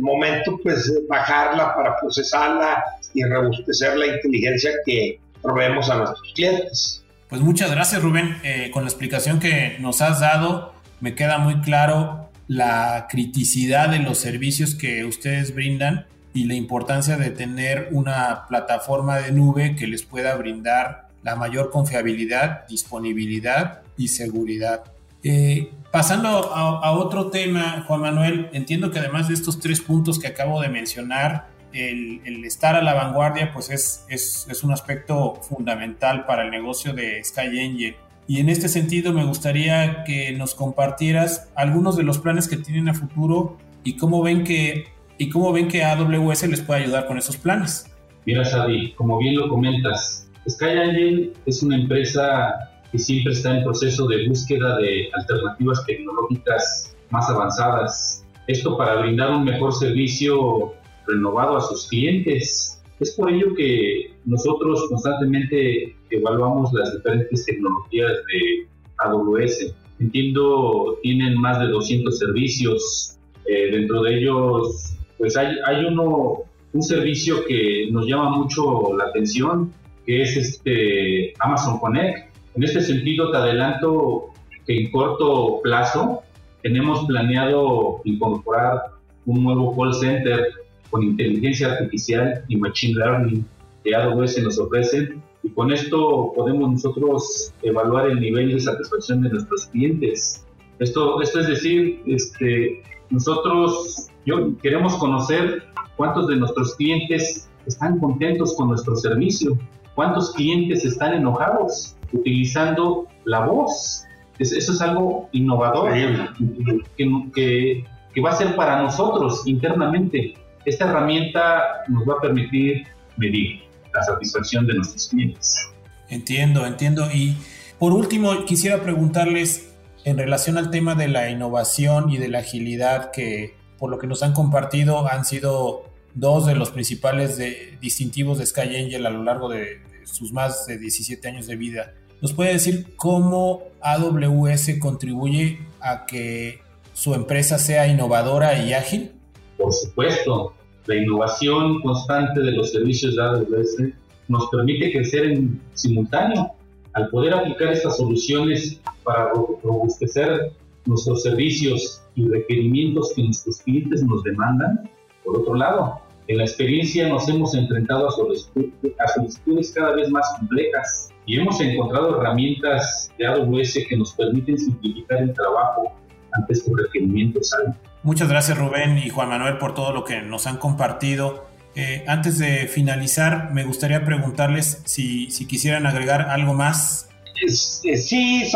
momento, 0.00 0.58
pues 0.62 0.92
bajarla 1.08 1.74
para 1.74 1.96
procesarla 2.00 2.82
y 3.14 3.24
robustecer 3.24 3.96
la 3.96 4.06
inteligencia 4.06 4.70
que 4.84 5.20
proveemos 5.40 5.90
a 5.90 5.96
nuestros 5.96 6.32
clientes. 6.34 7.04
Pues 7.28 7.40
muchas 7.40 7.70
gracias 7.70 8.02
Rubén. 8.02 8.36
Eh, 8.42 8.70
con 8.72 8.82
la 8.84 8.88
explicación 8.88 9.40
que 9.40 9.76
nos 9.80 10.02
has 10.02 10.20
dado, 10.20 10.74
me 11.00 11.14
queda 11.14 11.38
muy 11.38 11.60
claro 11.60 12.28
la 12.46 13.06
criticidad 13.08 13.88
de 13.88 14.00
los 14.00 14.18
servicios 14.18 14.74
que 14.74 15.04
ustedes 15.04 15.54
brindan 15.54 16.06
y 16.34 16.44
la 16.44 16.54
importancia 16.54 17.16
de 17.16 17.30
tener 17.30 17.88
una 17.92 18.46
plataforma 18.48 19.18
de 19.18 19.32
nube 19.32 19.76
que 19.76 19.86
les 19.86 20.02
pueda 20.02 20.34
brindar 20.34 21.08
la 21.22 21.36
mayor 21.36 21.70
confiabilidad, 21.70 22.66
disponibilidad 22.68 23.82
y 23.96 24.08
seguridad. 24.08 24.84
Eh, 25.22 25.70
pasando 25.90 26.28
a, 26.28 26.80
a, 26.80 26.92
otro 26.92 27.30
tema, 27.30 27.84
Juan 27.86 28.00
Manuel, 28.00 28.48
entiendo 28.52 28.90
que 28.90 28.98
además 28.98 29.28
de 29.28 29.34
estos 29.34 29.60
tres 29.60 29.80
puntos 29.80 30.18
que 30.18 30.26
acabo 30.26 30.60
de 30.60 30.68
mencionar, 30.68 31.52
el, 31.72 32.44
estar 32.44 32.76
a 32.76 32.82
la 32.82 32.94
vanguardia 32.94 33.52
pues 33.52 33.70
es, 33.70 34.04
es, 34.08 34.62
un 34.62 34.72
aspecto 34.72 35.34
fundamental 35.42 36.26
para 36.26 36.44
el 36.44 36.50
negocio 36.50 36.92
de 36.92 37.22
Sky 37.24 37.60
Angel. 37.60 37.96
Y 38.28 38.40
en 38.40 38.48
este 38.48 38.68
sentido 38.68 39.12
me 39.12 39.24
gustaría 39.24 40.04
que 40.04 40.32
nos 40.32 40.54
compartieras 40.54 41.50
algunos 41.54 41.96
de 41.96 42.04
los 42.04 42.18
planes 42.18 42.48
que 42.48 42.56
tienen 42.56 42.88
a 42.88 42.94
futuro 42.94 43.58
y 43.84 43.96
cómo 43.96 44.22
ven 44.22 44.44
que, 44.44 44.86
y 45.18 45.28
cómo 45.28 45.52
ven 45.52 45.68
que 45.68 45.82
AWS 45.84 46.48
les 46.48 46.60
puede 46.60 46.84
ayudar 46.84 47.06
con 47.06 47.18
esos 47.18 47.36
planes. 47.36 47.86
Mira, 48.24 48.44
Sadi, 48.44 48.92
como 48.92 49.18
bien 49.18 49.36
lo 49.36 49.48
comentas, 49.48 50.28
Sky 50.48 51.32
es 51.46 51.62
una 51.62 51.76
empresa 51.76 52.70
que 52.90 52.98
siempre 52.98 53.32
está 53.32 53.56
en 53.56 53.64
proceso 53.64 54.06
de 54.06 54.28
búsqueda 54.28 54.76
de 54.78 55.08
alternativas 55.14 55.84
tecnológicas 55.86 56.96
más 57.10 57.28
avanzadas. 57.30 58.24
Esto 58.48 58.76
para 58.76 59.00
brindar 59.00 59.30
un 59.30 59.44
mejor 59.44 59.72
servicio 59.72 60.74
renovado 61.06 61.56
a 61.56 61.60
sus 61.60 61.86
clientes. 61.88 62.82
Es 62.98 63.12
por 63.12 63.30
ello 63.30 63.54
que 63.54 64.12
nosotros 64.24 64.86
constantemente 64.88 65.94
evaluamos 66.10 66.72
las 66.72 66.92
diferentes 66.92 67.44
tecnologías 67.46 68.10
de 68.10 68.66
AWS. 68.98 69.74
Entiendo, 70.00 70.98
tienen 71.02 71.40
más 71.40 71.60
de 71.60 71.68
200 71.68 72.18
servicios. 72.18 73.16
Eh, 73.46 73.70
dentro 73.70 74.02
de 74.02 74.18
ellos, 74.18 74.94
pues 75.18 75.36
hay, 75.36 75.56
hay 75.66 75.84
uno, 75.84 76.42
un 76.72 76.82
servicio 76.82 77.44
que 77.46 77.88
nos 77.90 78.06
llama 78.06 78.36
mucho 78.36 78.96
la 78.96 79.04
atención, 79.04 79.72
que 80.06 80.22
es 80.22 80.36
este 80.36 81.32
Amazon 81.40 81.78
Connect. 81.78 82.34
En 82.54 82.62
este 82.62 82.82
sentido, 82.82 83.30
te 83.30 83.36
adelanto 83.36 84.26
que 84.66 84.78
en 84.78 84.90
corto 84.90 85.60
plazo 85.62 86.22
tenemos 86.62 87.04
planeado 87.06 88.00
incorporar 88.04 88.82
un 89.26 89.44
nuevo 89.44 89.76
call 89.76 89.94
center 89.94 90.48
con 90.90 91.02
inteligencia 91.02 91.72
artificial 91.72 92.44
y 92.48 92.56
machine 92.56 92.98
learning 92.98 93.46
que 93.82 93.94
AWS 93.94 94.42
nos 94.42 94.58
ofrece 94.58 95.14
y 95.42 95.48
con 95.50 95.72
esto 95.72 96.32
podemos 96.36 96.70
nosotros 96.70 97.52
evaluar 97.62 98.10
el 98.10 98.20
nivel 98.20 98.52
de 98.52 98.60
satisfacción 98.60 99.22
de 99.22 99.30
nuestros 99.30 99.66
clientes. 99.66 100.44
Esto, 100.78 101.20
esto 101.20 101.40
es 101.40 101.48
decir, 101.48 102.00
este, 102.06 102.82
nosotros 103.10 104.08
yo, 104.24 104.56
queremos 104.58 104.94
conocer 104.96 105.64
cuántos 105.96 106.28
de 106.28 106.36
nuestros 106.36 106.76
clientes 106.76 107.48
están 107.66 107.98
contentos 107.98 108.54
con 108.56 108.68
nuestro 108.68 108.96
servicio, 108.96 109.58
cuántos 109.94 110.32
clientes 110.34 110.84
están 110.84 111.14
enojados 111.14 111.96
utilizando 112.12 113.06
la 113.24 113.46
voz. 113.46 114.04
eso 114.38 114.72
es 114.72 114.80
algo 114.80 115.28
innovador 115.32 115.92
que, 115.92 117.08
que, 117.34 117.84
que 118.14 118.20
va 118.20 118.30
a 118.30 118.34
ser 118.34 118.54
para 118.56 118.82
nosotros 118.82 119.46
internamente 119.46 120.34
esta 120.64 120.88
herramienta 120.88 121.84
nos 121.88 122.08
va 122.08 122.14
a 122.14 122.20
permitir 122.20 122.86
medir 123.16 123.62
la 123.92 124.02
satisfacción 124.02 124.66
de 124.66 124.74
nuestros 124.74 125.08
clientes. 125.08 125.68
Entiendo, 126.08 126.66
entiendo. 126.66 127.10
Y 127.12 127.36
por 127.78 127.92
último, 127.92 128.44
quisiera 128.44 128.82
preguntarles 128.82 129.74
en 130.04 130.18
relación 130.18 130.58
al 130.58 130.70
tema 130.70 130.94
de 130.94 131.08
la 131.08 131.30
innovación 131.30 132.10
y 132.10 132.18
de 132.18 132.28
la 132.28 132.38
agilidad 132.38 133.10
que 133.10 133.56
por 133.78 133.90
lo 133.90 133.98
que 133.98 134.06
nos 134.06 134.22
han 134.22 134.32
compartido 134.32 135.08
han 135.08 135.24
sido 135.24 135.84
dos 136.14 136.46
de 136.46 136.54
los 136.54 136.70
principales 136.70 137.40
distintivos 137.80 138.38
de 138.38 138.46
Sky 138.46 138.76
Angel 138.76 139.06
a 139.06 139.10
lo 139.10 139.22
largo 139.22 139.48
de, 139.48 139.80
sus 140.04 140.32
más 140.32 140.66
de 140.66 140.78
17 140.78 141.26
años 141.28 141.46
de 141.46 141.56
vida. 141.56 141.94
¿Nos 142.20 142.32
puede 142.32 142.52
decir 142.52 142.94
cómo 142.96 143.62
AWS 143.80 144.78
contribuye 144.78 145.58
a 145.80 146.06
que 146.06 146.60
su 146.92 147.14
empresa 147.14 147.58
sea 147.58 147.88
innovadora 147.88 148.64
y 148.64 148.74
ágil? 148.74 149.12
Por 149.56 149.72
supuesto, 149.72 150.54
la 150.86 150.96
innovación 150.96 151.80
constante 151.80 152.40
de 152.40 152.52
los 152.52 152.70
servicios 152.70 153.16
de 153.16 153.22
AWS 153.22 153.94
nos 154.28 154.48
permite 154.50 154.92
crecer 154.92 155.26
en 155.26 155.60
simultáneo. 155.74 156.52
Al 156.94 157.08
poder 157.08 157.34
aplicar 157.34 157.72
estas 157.72 157.96
soluciones 157.96 158.80
para 159.02 159.30
robustecer 159.30 160.52
nuestros 160.84 161.22
servicios 161.22 162.02
y 162.14 162.28
requerimientos 162.28 163.12
que 163.14 163.22
nuestros 163.22 163.58
clientes 163.62 164.02
nos 164.04 164.22
demandan, 164.22 164.90
por 165.24 165.38
otro 165.38 165.54
lado, 165.54 166.00
en 166.28 166.38
la 166.38 166.44
experiencia 166.44 167.08
nos 167.08 167.28
hemos 167.28 167.54
enfrentado 167.54 168.08
a 168.08 168.10
solicitudes 168.12 169.72
cada 169.74 169.92
vez 169.94 170.08
más 170.10 170.26
complejas 170.38 171.10
y 171.26 171.38
hemos 171.38 171.60
encontrado 171.60 172.20
herramientas 172.20 173.10
de 173.18 173.26
AWS 173.26 173.78
que 173.88 173.96
nos 173.96 174.12
permiten 174.12 174.58
simplificar 174.58 175.22
el 175.22 175.32
trabajo 175.32 175.92
ante 176.32 176.52
estos 176.52 176.72
requerimientos 176.76 177.52
altos. 177.52 177.76
Muchas 178.02 178.28
gracias 178.28 178.58
Rubén 178.58 178.98
y 178.98 179.10
Juan 179.10 179.28
Manuel 179.28 179.58
por 179.58 179.74
todo 179.74 179.92
lo 179.92 180.04
que 180.04 180.22
nos 180.22 180.46
han 180.46 180.58
compartido. 180.58 181.44
Eh, 181.74 182.04
antes 182.06 182.38
de 182.38 182.66
finalizar, 182.66 183.52
me 183.52 183.64
gustaría 183.64 184.04
preguntarles 184.04 184.82
si, 184.84 185.30
si 185.30 185.46
quisieran 185.46 185.86
agregar 185.86 186.22
algo 186.22 186.54
más. 186.54 187.08
Eh, 187.42 187.96
sí, 187.96 188.50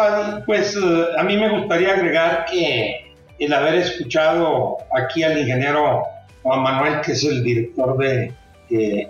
pues 0.47 0.77
eh, 0.77 1.05
a 1.19 1.23
mí 1.23 1.37
me 1.37 1.49
gustaría 1.49 1.95
agregar 1.95 2.45
que 2.51 3.13
el 3.39 3.53
haber 3.53 3.77
escuchado 3.77 4.79
aquí 4.97 5.23
al 5.23 5.39
ingeniero 5.39 6.05
Juan 6.47 6.63
Manuel, 6.63 7.01
que 7.01 7.11
es 7.11 7.25
el 7.25 7.43
director 7.43 7.99
de, 7.99 8.33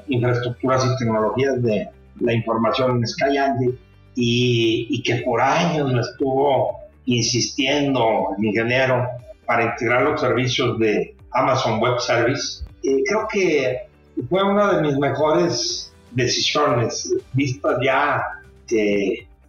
infraestructuras 0.08 0.86
y 0.86 0.96
tecnologías 0.98 1.62
de 1.62 1.86
la 2.20 2.32
información 2.32 2.96
en 2.96 3.06
SkyAngel, 3.06 3.78
y, 4.14 4.86
y 4.88 5.02
que 5.02 5.16
por 5.16 5.42
años 5.42 5.92
me 5.92 6.00
estuvo 6.00 6.80
insistiendo 7.04 8.34
el 8.38 8.44
ingeniero 8.44 9.06
para 9.44 9.64
integrar 9.64 10.02
los 10.02 10.20
servicios 10.20 10.78
de 10.78 11.14
Amazon 11.32 11.78
Web 11.78 12.00
Service. 12.00 12.64
creo 12.80 13.28
que 13.30 13.82
fue 14.30 14.42
una 14.42 14.74
de 14.74 14.82
mis 14.82 14.96
mejores 14.96 15.92
decisiones, 16.12 17.14
vistas 17.34 17.76
ya 17.84 18.22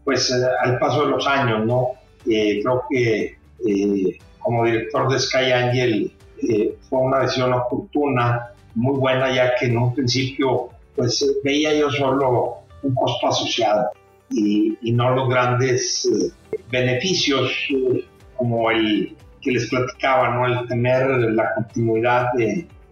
pues 0.04 0.30
al 0.64 0.78
paso 0.80 1.06
de 1.06 1.12
los 1.12 1.26
años, 1.26 1.66
¿no? 1.66 1.92
creo 2.26 2.84
que 2.90 3.38
eh, 3.66 4.20
como 4.40 4.66
director 4.66 5.10
de 5.10 5.20
Sky 5.20 5.52
Angel 5.54 6.12
eh, 6.44 6.78
fue 6.90 7.00
una 7.00 7.20
decisión 7.20 7.54
oportuna, 7.54 8.52
muy 8.76 8.98
buena, 9.00 9.34
ya 9.34 9.56
que 9.56 9.66
en 9.66 9.78
un 9.78 9.94
principio 9.94 10.70
pues 10.96 11.26
veía 11.44 11.74
yo 11.76 11.90
solo 11.90 12.58
un 12.84 12.96
costo 12.96 13.28
asociado 13.28 13.90
y, 14.30 14.78
no 14.92 15.16
los 15.16 15.30
grandes 15.30 16.06
eh, 16.06 16.32
beneficios 16.72 17.52
eh, 17.70 18.04
como 18.36 18.72
el 18.72 19.16
que 19.42 19.52
les 19.52 19.70
platicaba, 19.70 20.36
¿no? 20.36 20.46
el 20.48 20.68
tener 20.68 21.08
la 21.34 21.54
continuidad 21.56 22.28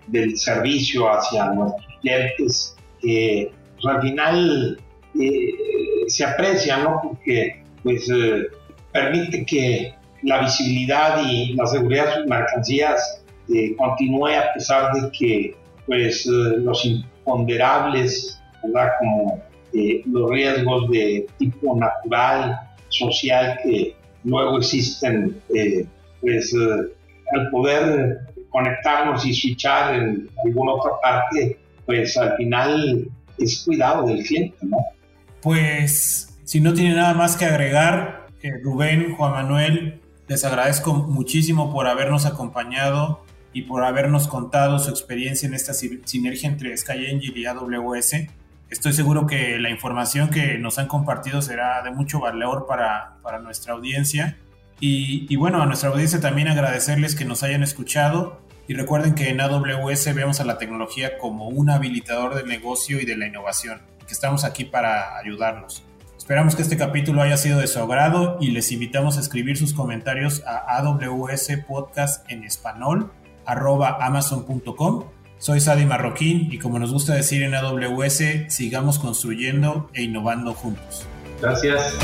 del 0.08 0.38
servicio 0.38 1.12
hacia 1.12 1.45
nuestros 1.51 1.86
clientes, 2.01 2.77
que 3.01 3.51
pues, 3.81 3.95
al 3.95 4.01
final 4.01 4.79
se 6.08 6.23
aprecia, 6.23 6.77
¿no? 6.77 6.99
porque 7.03 7.63
pues, 7.84 8.08
permite 8.91 9.45
que 9.45 9.93
la 10.21 10.41
visibilidad 10.41 11.21
y 11.27 11.53
la 11.53 11.65
seguridad 11.67 12.05
de 12.08 12.13
sus 12.15 12.27
mercancías 12.27 13.24
eh, 13.53 13.75
continúe 13.75 14.27
a 14.27 14.53
pesar 14.53 14.91
de 14.93 15.12
que 15.12 15.55
pues, 15.86 16.25
eh, 16.25 16.29
los 16.58 16.84
imponderables, 16.86 18.41
¿verdad? 18.63 18.89
como 18.99 19.43
eh, 19.73 20.01
los 20.05 20.31
riesgos 20.31 20.89
de 20.89 21.27
tipo 21.38 21.75
natural, 21.77 22.60
social, 22.89 23.60
que 23.63 23.95
luego 24.23 24.58
existen, 24.58 25.39
pues 26.21 26.55
al 26.55 27.49
poder 27.51 28.19
conectarnos 28.49 29.25
y 29.25 29.34
switchar 29.34 29.95
en 29.95 30.29
alguna 30.45 30.73
otra 30.73 30.91
parte, 31.01 31.60
pues 31.86 32.17
al 32.17 32.36
final 32.38 33.08
es 33.38 33.63
cuidado 33.65 34.08
del 34.08 34.23
cliente, 34.23 34.55
¿no? 34.62 34.77
Pues 35.41 36.39
si 36.45 36.62
no 36.62 36.73
tiene 36.73 36.95
nada 36.95 37.13
más 37.13 37.36
que 37.36 37.45
agregar, 37.45 38.27
Rubén, 38.63 39.15
Juan 39.15 39.31
Manuel, 39.31 39.99
les 40.27 40.45
agradezco 40.45 40.93
muchísimo 40.93 41.71
por 41.71 41.88
habernos 41.88 42.25
acompañado 42.25 43.24
y 43.56 43.62
por 43.62 43.86
habernos 43.86 44.28
contado 44.28 44.80
su 44.80 44.89
experiencia 44.89 45.48
en 45.48 45.54
esta 45.54 45.74
sinergia 45.74 46.50
entre 46.50 46.76
SkyAngel 46.76 47.38
y 47.38 47.46
AWS. 47.46 48.28
Estoy 48.70 48.91
seguro 48.91 49.28
que 49.28 49.58
la 49.60 49.70
información 49.70 50.30
que 50.30 50.58
nos 50.58 50.78
han 50.78 50.89
compartido 50.89 51.41
será 51.41 51.82
de 51.82 51.89
mucho 51.89 52.20
valor 52.20 52.65
para, 52.68 53.13
para 53.24 53.39
nuestra 53.39 53.72
audiencia. 53.72 54.38
Y, 54.82 55.26
y, 55.30 55.38
bueno, 55.38 55.62
a 55.62 55.65
nuestra 55.65 55.88
audiencia 55.88 56.20
también 56.20 56.50
agradecerles 56.50 57.15
que 57.15 57.24
nos 57.24 57.44
hayan 57.44 57.63
escuchado 57.63 58.41
y 58.68 58.74
recuerden 58.74 59.15
que 59.15 59.30
en 59.30 59.39
AWS 59.39 60.13
vemos 60.13 60.41
a 60.41 60.44
la 60.44 60.58
tecnología 60.58 61.18
como 61.18 61.48
un 61.48 61.70
habilitador 61.70 62.36
del 62.36 62.48
negocio 62.48 63.00
y 63.00 63.06
de 63.06 63.15
la 63.15 63.26
innovación, 63.26 63.82
que 64.06 64.12
estamos 64.12 64.44
aquí 64.44 64.65
para 64.65 65.18
ayudarnos. 65.18 65.82
Esperamos 66.18 66.58
que 66.58 66.62
este 66.62 66.76
capítulo 66.76 67.22
haya 67.22 67.38
sido 67.38 67.62
de 67.62 67.68
su 67.68 67.80
agrado 67.80 68.38
y 68.41 68.52
les 68.52 68.74
invitamos 68.74 69.15
a 69.15 69.22
escribir 69.22 69.56
sus 69.56 69.74
comentarios 69.74 70.44
a 70.46 70.76
AWS 70.76 71.52
Podcast 71.65 72.30
en 72.30 72.44
español 72.44 73.13
arroba 73.45 73.97
amazon.com. 74.01 75.05
Soy 75.38 75.60
Sadi 75.60 75.86
Marroquín 75.86 76.49
y 76.51 76.60
como 76.60 76.79
nos 76.79 76.91
gusta 76.91 77.13
decir 77.13 77.43
en 77.43 77.55
AWS, 77.55 78.47
sigamos 78.47 78.99
construyendo 78.99 79.89
e 79.93 80.03
innovando 80.03 80.53
juntos. 80.53 81.05
Gracias. 81.41 81.95